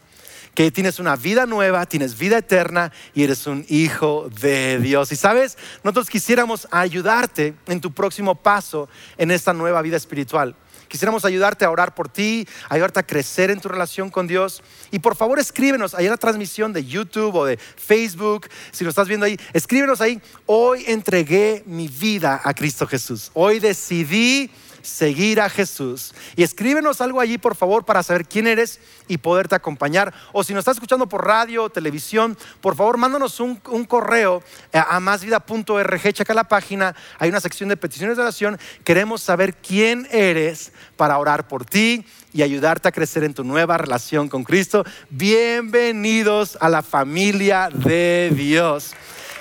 que 0.54 0.70
tienes 0.70 0.98
una 0.98 1.16
vida 1.16 1.46
nueva, 1.46 1.86
tienes 1.86 2.16
vida 2.16 2.38
eterna 2.38 2.92
y 3.14 3.24
eres 3.24 3.46
un 3.46 3.66
hijo 3.68 4.30
de 4.40 4.78
Dios. 4.78 5.10
Y 5.12 5.16
sabes, 5.16 5.58
nosotros 5.82 6.08
quisiéramos 6.08 6.68
ayudarte 6.70 7.54
en 7.66 7.80
tu 7.80 7.92
próximo 7.92 8.34
paso 8.34 8.88
en 9.18 9.30
esta 9.30 9.52
nueva 9.52 9.82
vida 9.82 9.96
espiritual. 9.96 10.54
Quisiéramos 10.88 11.24
ayudarte 11.24 11.64
a 11.64 11.70
orar 11.70 11.92
por 11.92 12.08
ti, 12.08 12.46
ayudarte 12.68 13.00
a 13.00 13.02
crecer 13.02 13.50
en 13.50 13.60
tu 13.60 13.68
relación 13.68 14.10
con 14.10 14.28
Dios. 14.28 14.62
Y 14.92 15.00
por 15.00 15.16
favor 15.16 15.40
escríbenos 15.40 15.92
ahí 15.92 16.04
en 16.04 16.12
la 16.12 16.16
transmisión 16.16 16.72
de 16.72 16.84
YouTube 16.84 17.34
o 17.34 17.44
de 17.44 17.56
Facebook, 17.56 18.48
si 18.70 18.84
lo 18.84 18.90
estás 18.90 19.08
viendo 19.08 19.26
ahí, 19.26 19.36
escríbenos 19.52 20.00
ahí, 20.00 20.20
hoy 20.46 20.84
entregué 20.86 21.64
mi 21.66 21.88
vida 21.88 22.40
a 22.44 22.54
Cristo 22.54 22.86
Jesús. 22.86 23.32
Hoy 23.34 23.58
decidí 23.58 24.52
seguir 24.84 25.40
a 25.40 25.48
Jesús. 25.48 26.14
Y 26.36 26.42
escríbenos 26.42 27.00
algo 27.00 27.20
allí, 27.20 27.38
por 27.38 27.56
favor, 27.56 27.84
para 27.84 28.02
saber 28.02 28.26
quién 28.26 28.46
eres 28.46 28.78
y 29.08 29.18
poderte 29.18 29.54
acompañar. 29.54 30.14
O 30.32 30.44
si 30.44 30.52
nos 30.52 30.60
estás 30.60 30.76
escuchando 30.76 31.08
por 31.08 31.26
radio 31.26 31.64
o 31.64 31.70
televisión, 31.70 32.36
por 32.60 32.76
favor, 32.76 32.96
mándanos 32.96 33.40
un, 33.40 33.56
correo 33.56 34.42
a 34.72 35.00
másvida.org. 35.00 36.12
Checa 36.12 36.34
la 36.34 36.44
página, 36.44 36.94
hay 37.18 37.30
una 37.30 37.40
sección 37.40 37.68
de 37.68 37.76
peticiones 37.76 38.16
de 38.16 38.22
oración. 38.22 38.58
Queremos 38.84 39.22
saber 39.22 39.56
quién 39.56 40.06
eres 40.10 40.72
para 40.96 41.18
orar 41.18 41.48
por 41.48 41.64
ti 41.64 42.04
y 42.32 42.42
ayudarte 42.42 42.88
a 42.88 42.92
crecer 42.92 43.24
en 43.24 43.34
tu 43.34 43.44
nueva 43.44 43.78
relación 43.78 44.28
con 44.28 44.44
Cristo. 44.44 44.84
Bienvenidos 45.08 46.58
a 46.60 46.68
la 46.68 46.82
familia 46.82 47.70
de 47.72 48.32
Dios. 48.34 48.92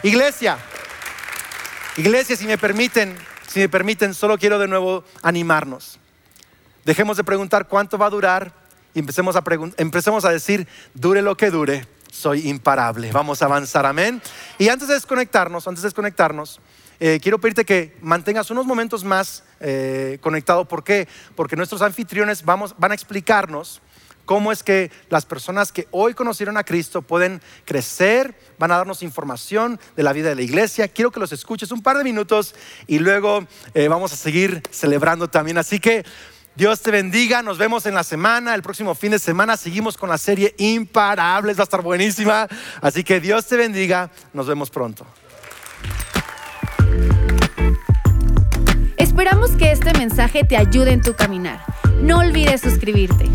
Iglesia, 0.03 0.57
iglesia, 1.97 2.35
si 2.35 2.45
me 2.45 2.57
permiten, 2.57 3.15
si 3.53 3.59
me 3.59 3.69
permiten, 3.69 4.15
solo 4.15 4.39
quiero 4.39 4.57
de 4.57 4.67
nuevo 4.67 5.03
animarnos. 5.21 5.99
Dejemos 6.85 7.17
de 7.17 7.23
preguntar 7.23 7.67
cuánto 7.67 7.99
va 7.99 8.07
a 8.07 8.09
durar 8.09 8.51
y 8.95 8.99
empecemos 8.99 9.35
a, 9.35 9.43
empecemos 9.77 10.25
a 10.25 10.31
decir, 10.31 10.67
dure 10.95 11.21
lo 11.21 11.37
que 11.37 11.51
dure, 11.51 11.85
soy 12.11 12.49
imparable. 12.49 13.11
Vamos 13.11 13.43
a 13.43 13.45
avanzar, 13.45 13.85
amén. 13.85 14.23
Y 14.57 14.69
antes 14.69 14.87
de 14.87 14.95
desconectarnos, 14.95 15.67
antes 15.67 15.83
de 15.83 15.85
desconectarnos, 15.85 16.61
eh, 16.99 17.19
quiero 17.21 17.37
pedirte 17.37 17.63
que 17.63 17.95
mantengas 18.01 18.49
unos 18.49 18.65
momentos 18.65 19.03
más 19.03 19.43
eh, 19.59 20.17
conectado. 20.19 20.65
¿Por 20.65 20.83
qué? 20.83 21.07
Porque 21.35 21.55
nuestros 21.55 21.83
anfitriones 21.83 22.43
vamos, 22.43 22.73
van 22.79 22.89
a 22.89 22.95
explicarnos 22.95 23.83
cómo 24.25 24.51
es 24.51 24.63
que 24.63 24.91
las 25.09 25.25
personas 25.25 25.71
que 25.71 25.87
hoy 25.91 26.13
conocieron 26.13 26.57
a 26.57 26.63
Cristo 26.63 27.01
pueden 27.01 27.41
crecer, 27.65 28.35
van 28.57 28.71
a 28.71 28.77
darnos 28.77 29.03
información 29.03 29.79
de 29.95 30.03
la 30.03 30.13
vida 30.13 30.29
de 30.29 30.35
la 30.35 30.41
iglesia. 30.41 30.87
Quiero 30.87 31.11
que 31.11 31.19
los 31.19 31.31
escuches 31.31 31.71
un 31.71 31.81
par 31.81 31.97
de 31.97 32.03
minutos 32.03 32.55
y 32.87 32.99
luego 32.99 33.45
eh, 33.73 33.87
vamos 33.87 34.13
a 34.13 34.15
seguir 34.15 34.63
celebrando 34.71 35.29
también. 35.29 35.57
Así 35.57 35.79
que 35.79 36.05
Dios 36.55 36.81
te 36.81 36.91
bendiga, 36.91 37.41
nos 37.41 37.57
vemos 37.57 37.85
en 37.87 37.95
la 37.95 38.03
semana, 38.03 38.53
el 38.53 38.61
próximo 38.61 38.93
fin 38.93 39.11
de 39.11 39.19
semana 39.19 39.57
seguimos 39.57 39.97
con 39.97 40.09
la 40.09 40.19
serie 40.19 40.53
Imparables, 40.57 41.57
va 41.57 41.61
a 41.61 41.63
estar 41.63 41.81
buenísima. 41.81 42.47
Así 42.81 43.03
que 43.03 43.19
Dios 43.19 43.47
te 43.47 43.57
bendiga, 43.57 44.11
nos 44.33 44.47
vemos 44.47 44.69
pronto. 44.69 45.05
Esperamos 48.97 49.51
que 49.51 49.71
este 49.71 49.93
mensaje 49.93 50.43
te 50.43 50.55
ayude 50.55 50.91
en 50.91 51.01
tu 51.01 51.15
caminar. 51.15 51.63
No 52.01 52.19
olvides 52.19 52.61
suscribirte. 52.61 53.29